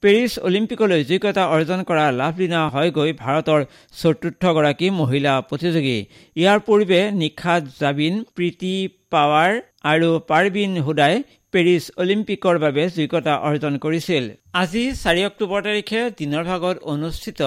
পেৰিছ 0.04 0.32
অলিম্পিকলৈ 0.48 1.02
যোগ্যতা 1.12 1.44
অৰ্জন 1.56 1.80
কৰা 1.90 2.06
লাভলীনা 2.22 2.62
হয়গৈ 2.74 3.10
ভাৰতৰ 3.24 3.62
চতুৰ্থগৰাকী 4.02 4.88
মহিলা 5.00 5.34
প্ৰতিযোগী। 5.50 6.00
ইয়াৰ 6.42 6.60
পূৰ্বে 6.68 7.00
নিশাত 7.22 7.62
জাবিন 7.80 8.14
প্ৰীতি 8.36 8.74
পাৱাৰ 9.14 9.52
আৰু 9.92 10.10
পাৰবিন 10.30 10.72
হুদাই 10.86 11.16
পেৰিছ 11.54 11.84
অলিম্পিকৰ 12.02 12.56
বাবে 12.64 12.84
যোগ্যতা 12.98 13.34
অৰ্জন 13.48 13.74
কৰিছিল। 13.84 14.24
আজি 14.62 14.84
চাৰি 15.04 15.22
অক্টোবৰ 15.30 15.60
তাৰিখে 15.68 16.00
দিনৰ 16.20 16.44
ভাগত 16.52 16.76
অনুষ্ঠিত 16.94 17.42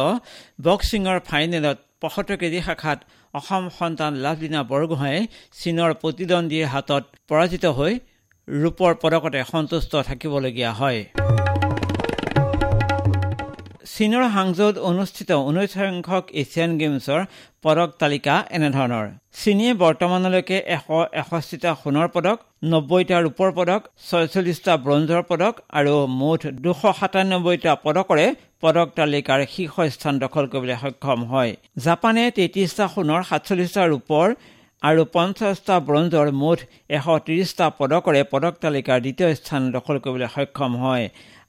বক্সিঙৰ 0.67 1.19
ফাইনেলত 1.29 1.79
পঁয়সত্তৰ 2.03 2.37
কেজি 2.43 2.61
শাখাত 2.67 2.99
অসম 3.35 3.65
সন্তান 3.79 4.13
লাভলীনা 4.25 4.61
বৰগোহাঁয়ে 4.71 5.21
চীনৰ 5.61 5.91
প্ৰতিদ্বন্দ্বীৰ 6.03 6.67
হাতত 6.73 7.05
পৰাজিত 7.31 7.65
হৈ 7.79 7.93
ৰূপৰ 8.49 8.93
পদকতে 9.03 9.41
সন্তুষ্ট 9.53 9.93
থাকিবলগীয়া 10.09 10.73
হয়। 10.81 11.01
চীনৰ 13.95 14.25
হাংজৌত 14.37 14.77
অনুষ্ঠিত 14.91 15.31
ঊনৈছ 15.49 15.73
সংখ্যক 15.75 16.25
এছিয়ান 16.43 16.71
গেমছৰ 16.81 17.21
পদক 17.65 17.89
তালিকা 18.01 18.35
এনেধৰণৰ। 18.57 19.07
চীনে 19.41 19.69
বৰ্তমানলৈকে 19.83 20.57
এশ 20.77 20.85
এষষ্ঠিটা 21.21 21.71
সোণৰ 21.81 22.09
পদক 22.15 22.37
নব্বৈটা 22.73 23.17
ৰূপৰ 23.25 23.51
পদক 23.59 23.81
ছয়চল্লিছটা 24.09 24.73
ব্ৰঞ্জৰ 24.85 25.23
পদক 25.31 25.55
আৰু 25.79 25.95
মুঠ 26.21 26.41
দুশ 26.65 26.81
সাতানব্বৈটা 27.01 27.73
পদকৰে 27.85 28.27
পদক 28.63 28.89
তালিকাৰ 28.99 29.41
শীৰ্ষস্থান 29.55 30.15
দখল 30.23 30.45
কৰিবলৈ 30.53 30.77
সক্ষম 30.83 31.21
হয়। 31.33 31.53
জাপানে 31.87 32.23
তেত্ৰিছটা 32.37 32.85
সোণৰ 32.95 33.21
সাতচল্লিছটা 33.29 33.83
ৰূপৰ 33.93 34.27
আৰু 34.83 35.03
পঞ্চাছটা 35.15 35.75
ব্ৰঞ্জৰ 35.89 36.29
মুঠ 36.41 36.59
এশ 36.97 37.07
ত্ৰিছটা 37.27 37.67
পদকৰে 37.79 38.21
পদক 38.33 38.55
তালিকাৰ 38.65 38.99
দ্বিতীয় 39.05 39.31
স্থান 39.41 39.63
দখল 39.77 39.97
কৰিবলৈ 40.05 40.29
সক্ষম 40.35 40.73
হয়। 40.83 41.05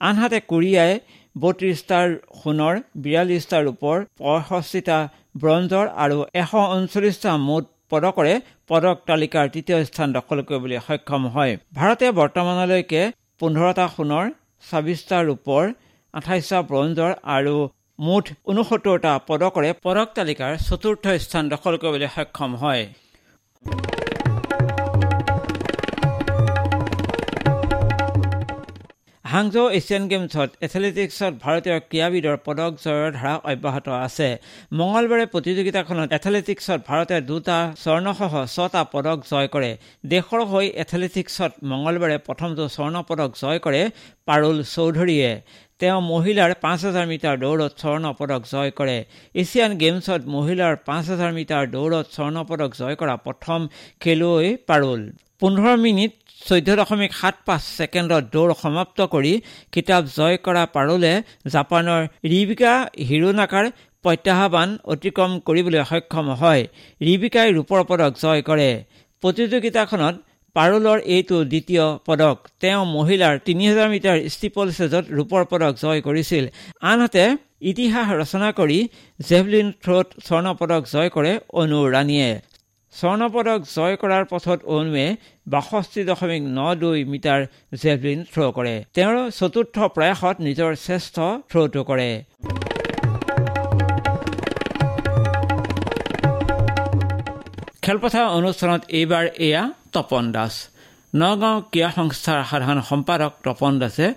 আনহাতে 0.08 0.40
কোৰিয়াই 0.52 0.94
বত্ৰিছটাৰ 1.36 2.08
সোণৰ 2.42 2.76
বিৰাল্লিছটা 3.04 3.58
ৰূপৰ 3.68 3.98
পঁয়ষষ্ঠিটা 4.22 4.98
ব্ৰঞ্জৰ 5.42 5.86
আৰু 6.04 6.18
এশ 6.42 6.52
ঊনচল্লিছটা 6.76 7.32
মুঠ 7.48 7.64
পদকৰে 7.92 8.34
পদক 8.70 8.98
তালিকাৰ 9.10 9.46
তৃতীয় 9.54 9.80
স্থান 9.90 10.08
দখল 10.18 10.38
কৰিবলৈ 10.50 10.80
সক্ষম 10.88 11.22
হয়। 11.36 11.54
ভাৰতে 11.78 12.08
বৰ্তমানলৈকে 12.20 13.02
পোন্ধৰটা 13.40 13.86
সোণৰ 13.96 14.26
ছাব্বিছটা 14.68 15.18
ৰূপৰ 15.30 15.64
আঠাইছটা 16.14 16.60
ব্ৰঞ্জৰ 16.70 17.12
আৰু 17.36 17.56
মুঠ 18.00 18.26
ঊনসত্তৰটা 18.50 19.12
পদকৰে 19.28 19.70
পদক 19.84 20.08
তালিকাৰ 20.18 20.52
চতুৰ্থ 20.68 21.06
স্থান 21.26 21.44
দখল 21.54 21.74
কৰিবলৈ 21.84 22.10
সক্ষম 22.16 22.52
হয়। 22.62 22.84
হাংজৌ 29.26 29.66
এছিয়ান 29.78 30.04
গেমছত 30.12 30.50
এথলেটিক্সত 30.66 31.34
ভাৰতীয় 31.44 31.78
ক্ৰীড়াবিদৰ 31.90 32.38
পদক 32.46 32.72
জয়ৰ 32.84 33.10
ধাৰা 33.18 33.34
অব্যাহত 33.52 33.88
আছে। 34.06 34.28
মঙলবাৰে 34.80 35.26
প্ৰতিযোগিতাখনত 35.34 36.10
এথলেটিক্সত 36.18 36.80
ভাৰতে 36.90 37.18
দুটা 37.30 37.58
স্বৰ্ণসহ 37.84 38.34
ছটা 38.56 38.82
পদক 38.94 39.18
জয় 39.32 39.48
কৰে। 39.54 39.72
দেশৰ 40.14 40.42
হৈ 40.52 40.66
এথলেটিক্সত 40.84 41.52
মঙলবাৰে 41.72 42.18
প্ৰথমটো 42.28 42.64
স্বৰ্ণ 42.76 42.96
পদক 43.10 43.30
জয় 43.42 43.60
কৰে। 43.66 43.82
পাৰুল 44.30 44.58
চৌধুৰীয়ে 44.76 45.32
তেওঁ 45.80 46.00
মহিলাৰ 46.12 46.52
পাঁচ 46.64 46.80
হাজাৰ 46.88 47.06
মিটাৰ 47.12 47.36
দৌৰত 47.44 47.74
স্বৰ্ণ 47.82 48.06
পদক 48.20 48.42
জয় 48.54 48.72
কৰে। 48.80 48.98
এছিয়ান 49.42 49.72
গেমছত 49.82 50.22
মহিলাৰ 50.36 50.74
পাঁচ 50.88 51.04
হাজাৰ 51.12 51.32
মিটাৰ 51.38 51.64
দৌৰত 51.76 52.06
স্বৰ্ণ 52.16 52.38
পদক 52.50 52.72
জয় 52.80 52.96
কৰা 53.02 53.16
প্ৰথম 53.26 53.60
খেলুৱৈ 54.04 54.48
পাৰুল। 54.70 55.02
পোন্ধৰ 55.42 55.76
মিনিট 55.86 56.12
চৈধ্য 56.48 56.72
দশমিক 56.80 57.12
সাত 57.20 57.36
পাঁচ 57.48 57.62
ছেকেণ্ডত 57.78 58.24
দৌৰ 58.34 58.50
সমাপ্ত 58.64 59.00
কৰি 59.14 59.34
কিতাপ 59.74 60.04
জয় 60.18 60.38
কৰা 60.46 60.64
পাৰুলে 60.76 61.14
জাপানৰ 61.54 62.02
ৰিবিকা 62.32 62.74
হিৰোনাকাৰ 63.10 63.66
প্ৰত্যাহ্বান 64.04 64.70
অতিক্ৰম 64.94 65.32
কৰিবলৈ 65.48 65.80
সক্ষম 65.92 66.26
হয়। 66.42 66.64
ৰিবিকাই 67.08 67.48
ৰূপৰ 67.58 67.80
পদক 67.90 68.12
জয় 68.24 68.42
কৰে। 68.50 68.70
প্ৰতিযোগিতাখনত 69.24 70.16
পাৰুলৰ 70.60 71.00
এইটো 71.16 71.38
দ্বিতীয় 71.52 71.86
পদক। 72.08 72.38
তেওঁ 72.62 72.82
মহিলাৰ 72.96 73.36
তিনি 73.48 73.64
হাজাৰ 73.70 73.88
মিটাৰ 73.94 74.18
ষ্টিপল 74.34 74.68
ষ্টেজত 74.78 75.06
ৰূপৰ 75.18 75.44
পদক 75.52 75.74
জয় 75.84 76.02
কৰিছিল। 76.08 76.44
আনহাতে 76.92 77.24
ইতিহাস 77.72 78.08
ৰচনা 78.22 78.50
কৰি 78.60 78.80
জেভলিন 79.20 79.68
থ্ৰ'ত 79.84 80.08
স্বৰ্ণ 80.28 80.48
পদক 80.60 80.82
জয় 80.94 81.10
কৰে 81.16 81.32
অনু 81.62 81.80
ৰাণীয়ে। 81.96 82.30
স্বৰ্ণ 82.94 83.22
পদক 83.36 83.60
জয় 83.76 83.96
কৰাৰ 84.02 84.24
পথত 84.32 84.60
অনুৱে 84.76 85.06
বাষষ্ঠি 85.54 86.02
দশমিক 86.10 86.44
ন 86.58 86.60
দুই 86.82 87.00
মিটাৰ 87.12 87.42
জেভলিন 87.82 88.20
থ্ৰ' 88.32 88.52
কৰে। 88.58 88.76
তেওঁৰ 88.96 89.16
চতুৰ্থ 89.40 89.78
প্ৰয়াসত 89.96 90.36
নিজৰ 90.48 90.72
শ্ৰেষ্ঠ 90.86 91.16
থ্ৰ'টো 91.50 91.82
কৰে। 91.90 92.10
খেলপথাৰ 97.90 98.28
অনুষ্ঠানত 98.40 98.82
এইবাৰ 99.00 99.26
এয়া 99.48 99.64
তপন 99.94 100.26
দাস। 100.36 100.54
নগাঁও 101.22 101.58
ক্ৰীড়া 101.72 101.92
সংস্থাৰ 101.98 102.40
সাধাৰণ 102.50 102.80
সম্পাদক 102.90 103.32
তপন 103.46 103.74
দাসে 103.82 104.08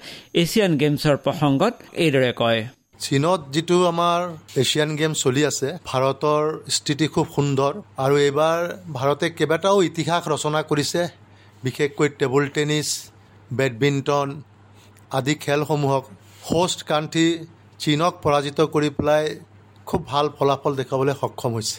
এছিয়ান 0.43 0.73
গেমছৰ 0.81 1.17
প্ৰসংগত 1.25 1.75
এইদৰে 2.05 2.33
কয়। 2.41 2.61
চীনত 3.05 3.41
যিটো 3.55 3.77
আমাৰ 3.93 4.21
এছিয়ান 4.63 4.91
গেম 5.01 5.13
চলি 5.23 5.43
আছে 5.51 5.69
ভাৰতৰ 5.91 6.45
স্থিতি 6.77 7.07
খুব 7.15 7.27
সুন্দৰ 7.37 7.73
আৰু 8.05 8.15
এইবাৰ 8.27 8.61
ভাৰতে 8.99 9.27
কেইবাটাও 9.39 9.79
ইতিহাস 9.91 10.23
ৰচনা 10.35 10.61
কৰিছে 10.71 11.01
বিশেষকৈ 11.65 12.09
টেবুল 12.21 12.45
টেনিছ 12.55 12.89
বেডমিণ্টন 13.59 14.29
আদি 15.19 15.35
খেলসমূহক 15.45 16.05
হোষ্ট 16.49 16.79
কাণ্ট্ৰি 16.91 17.27
চীনক 17.83 18.13
পৰাজিত 18.25 18.59
কৰি 18.75 18.91
পেলাই 18.97 19.25
খুব 19.89 20.01
ভাল 20.11 20.27
ফলাফল 20.37 20.73
দেখুৱাবলৈ 20.81 21.15
সক্ষম 21.23 21.53
হৈছে। 21.57 21.77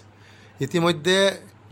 ইতিমধ্যে 0.65 1.17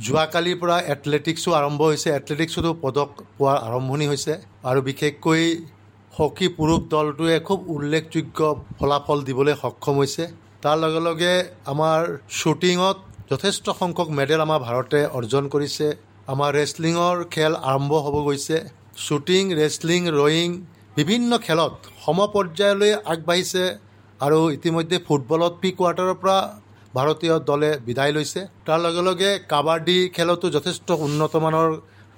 যোৱাকালিৰ 0.05 0.57
পৰা 0.61 0.75
এথলেটিক্সো 0.93 1.49
আৰম্ভ 1.59 1.79
হৈছে। 1.89 2.09
এথলেটিক্সতো 2.19 2.69
পদক 2.83 3.09
পোৱাৰ 3.37 3.57
আৰম্ভণি 3.67 4.05
হৈছে 4.11 4.33
আৰু 4.69 4.79
বিশেষকৈ 4.89 5.43
হকী 6.13 6.47
পুৰুষ 6.57 6.79
দলটোৱে 6.93 7.35
খুব 7.47 7.59
উল্লেখযোগ্য 7.75 8.39
ফলাফল 8.79 9.19
দিবলৈ 9.27 9.53
সক্ষম 9.63 9.95
হৈছে। 10.01 10.23
তাৰ 10.63 10.77
লগে 10.83 11.01
লগে 11.07 11.33
আমাৰ 11.73 11.99
শ্বুটিঙত 12.39 12.97
যথেষ্ট 13.31 13.65
সংখ্যক 13.81 14.09
মেডেল 14.19 14.39
আমাৰ 14.47 14.59
ভাৰতে 14.67 14.99
অৰ্জন 15.17 15.43
কৰিছে। 15.53 15.87
আমাৰ 16.33 16.49
ৰেচলিঙৰ 16.59 17.15
খেল 17.33 17.53
আৰম্ভ 17.71 17.91
হ'ব 18.05 18.15
গৈছে। 18.27 18.57
শ্বুটিং 19.05 19.43
ৰেচলিং 19.59 20.01
ৰয়িং 20.19 20.49
বিভিন্ন 20.99 21.31
খেলত 21.45 21.73
সমপৰ্যায়লৈ 22.05 22.91
আগবাঢ়িছে 23.13 23.63
আৰু 24.19 24.39
ইতিমধ্যে 24.57 24.97
ফুটবলত 25.07 25.53
প্ৰি 25.61 25.69
কোৱাৰ্টাৰৰ 25.77 26.17
পৰা 26.21 26.37
ভাৰতীয় 26.97 27.35
দলে 27.49 27.69
বিদায় 27.87 28.13
লৈছে। 28.15 28.41
তাৰ 28.67 28.79
লগে 28.85 29.01
লগে 29.07 29.29
কাবাডী 29.51 29.97
খেলতো 30.15 30.45
যথেষ্ট 30.55 30.87
উন্নতমানৰ 31.05 31.69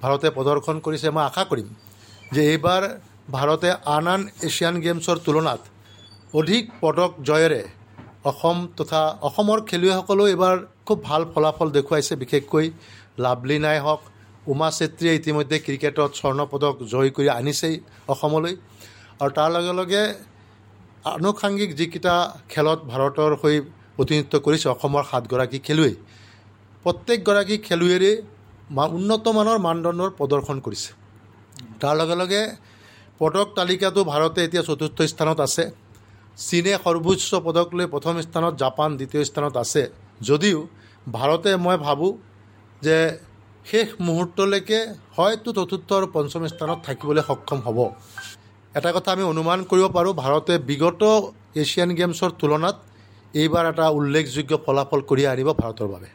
ভাৰতে 0.02 0.28
প্ৰদৰ্শন 0.36 0.76
কৰিছে। 0.86 1.08
মই 1.16 1.24
আশা 1.30 1.42
কৰিম 1.50 1.68
যে 2.34 2.42
এইবাৰ 2.52 2.82
ভাৰতে 3.36 3.68
আন 3.96 4.06
আন 4.14 4.20
এছিয়ান 4.46 4.74
গেমছৰ 4.84 5.18
তুলনাত 5.26 5.60
অধিক 6.40 6.64
পদক 6.82 7.10
জয়েৰে 7.28 7.62
অসম 8.30 8.56
তথা 8.78 9.02
অসমৰ 9.28 9.58
খেলুৱৈসকলেও 9.68 10.26
এইবাৰ 10.34 10.56
খুব 10.86 10.98
ভাল 11.08 11.22
ফলাফল 11.32 11.68
দেখুৱাইছে। 11.76 12.14
বিশেষকৈ 12.22 12.66
লাভলীনাই 13.24 13.78
হওক 13.84 14.00
উমা 14.52 14.68
চেত্ৰীয়ে 14.78 15.14
ইতিমধ্যে 15.20 15.56
ক্ৰিকেটত 15.66 16.10
স্বৰ্ণ 16.20 16.40
পদক 16.52 16.74
জয় 16.92 17.10
কৰি 17.16 17.28
আনিছেই 17.38 17.74
অসমলৈ। 18.12 18.54
আৰু 19.20 19.30
তাৰ 19.38 19.50
লগে 19.56 19.72
লগে 19.80 20.02
আনুষাংগিক 21.14 21.70
যিকেইটা 21.78 22.14
খেলত 22.52 22.80
ভাৰতৰ 22.92 23.32
হৈ 23.42 23.56
প্ৰতিনিধিত্ব 23.96 24.36
কৰিছে 24.46 24.66
অসমৰ 24.74 25.02
সাতগৰাকী 25.10 25.58
খেলুৱৈ। 25.66 25.92
প্ৰত্যেকগৰাকী 26.84 27.56
খেলুৱৈৰে 27.66 28.10
উন্নতমানৰ 28.96 29.58
মানদণ্ডৰ 29.66 30.10
প্ৰদৰ্শন 30.18 30.56
কৰিছে। 30.66 30.90
তাৰ 31.80 31.94
লগে 32.00 32.16
লগে 32.22 32.42
পদক 33.20 33.46
তালিকাটো 33.58 34.00
ভাৰতে 34.12 34.40
এতিয়া 34.46 34.62
চতুৰ্থ 34.68 34.98
স্থানত 35.12 35.38
আছে। 35.46 35.64
চীনে 36.46 36.72
সৰ্বোচ্চ 36.84 37.30
পদক 37.46 37.68
লৈ 37.78 37.86
প্ৰথম 37.94 38.14
স্থানত 38.26 38.52
জাপান 38.62 38.88
দ্বিতীয় 38.98 39.22
স্থানত 39.30 39.54
আছে। 39.64 39.82
যদিও 40.28 40.58
ভাৰতে 41.16 41.50
মই 41.64 41.76
ভাবোঁ 41.86 42.12
যে 42.86 42.96
শেষ 43.70 43.88
মুহূৰ্তলৈকে 44.06 44.78
হয়তো 45.16 45.48
চতুৰ্থ 45.58 45.88
আৰু 45.98 46.06
পঞ্চম 46.16 46.42
স্থানত 46.52 46.78
থাকিবলৈ 46.86 47.22
সক্ষম 47.28 47.58
হ'ব। 47.66 47.78
এটা 48.78 48.90
কথা 48.96 49.08
আমি 49.14 49.24
অনুমান 49.32 49.58
কৰিব 49.70 49.86
পাৰোঁ 49.96 50.12
ভাৰতে 50.22 50.54
বিগত 50.68 51.02
এছিয়ান 51.62 51.90
গেমছৰ 51.98 52.30
তুলনাত 52.40 52.76
এইবাৰ 53.42 53.64
এটা 53.72 53.86
উল্লেখযোগ্য 53.98 54.52
ফলাফল 54.66 55.00
কঢ়িয়াই 55.08 55.32
আনিব 55.34 55.48
ভাৰতৰ 55.62 55.88
বাবে। 55.92 56.08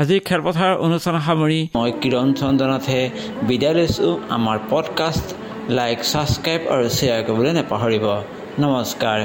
আজি 0.00 0.16
খেলপথাৰ 0.28 0.72
অনুষ্ঠান 0.86 1.16
সামৰি 1.26 1.60
মই 1.76 1.90
কিৰণ 2.02 2.28
চন্দ্ৰনাথে 2.40 3.00
বিদায় 3.48 3.74
লৈছোঁ। 3.78 4.12
আমাৰ 4.36 4.56
পডকাষ্ট 4.70 5.26
লাইক 5.78 5.98
ছাবস্ক্ৰাইব 6.10 6.60
আৰু 6.74 6.84
শ্বেয়াৰ 6.96 7.20
কৰিবলৈ 7.26 7.52
নাপাহৰিব। 7.58 8.04
নমস্কাৰ। 8.62 9.20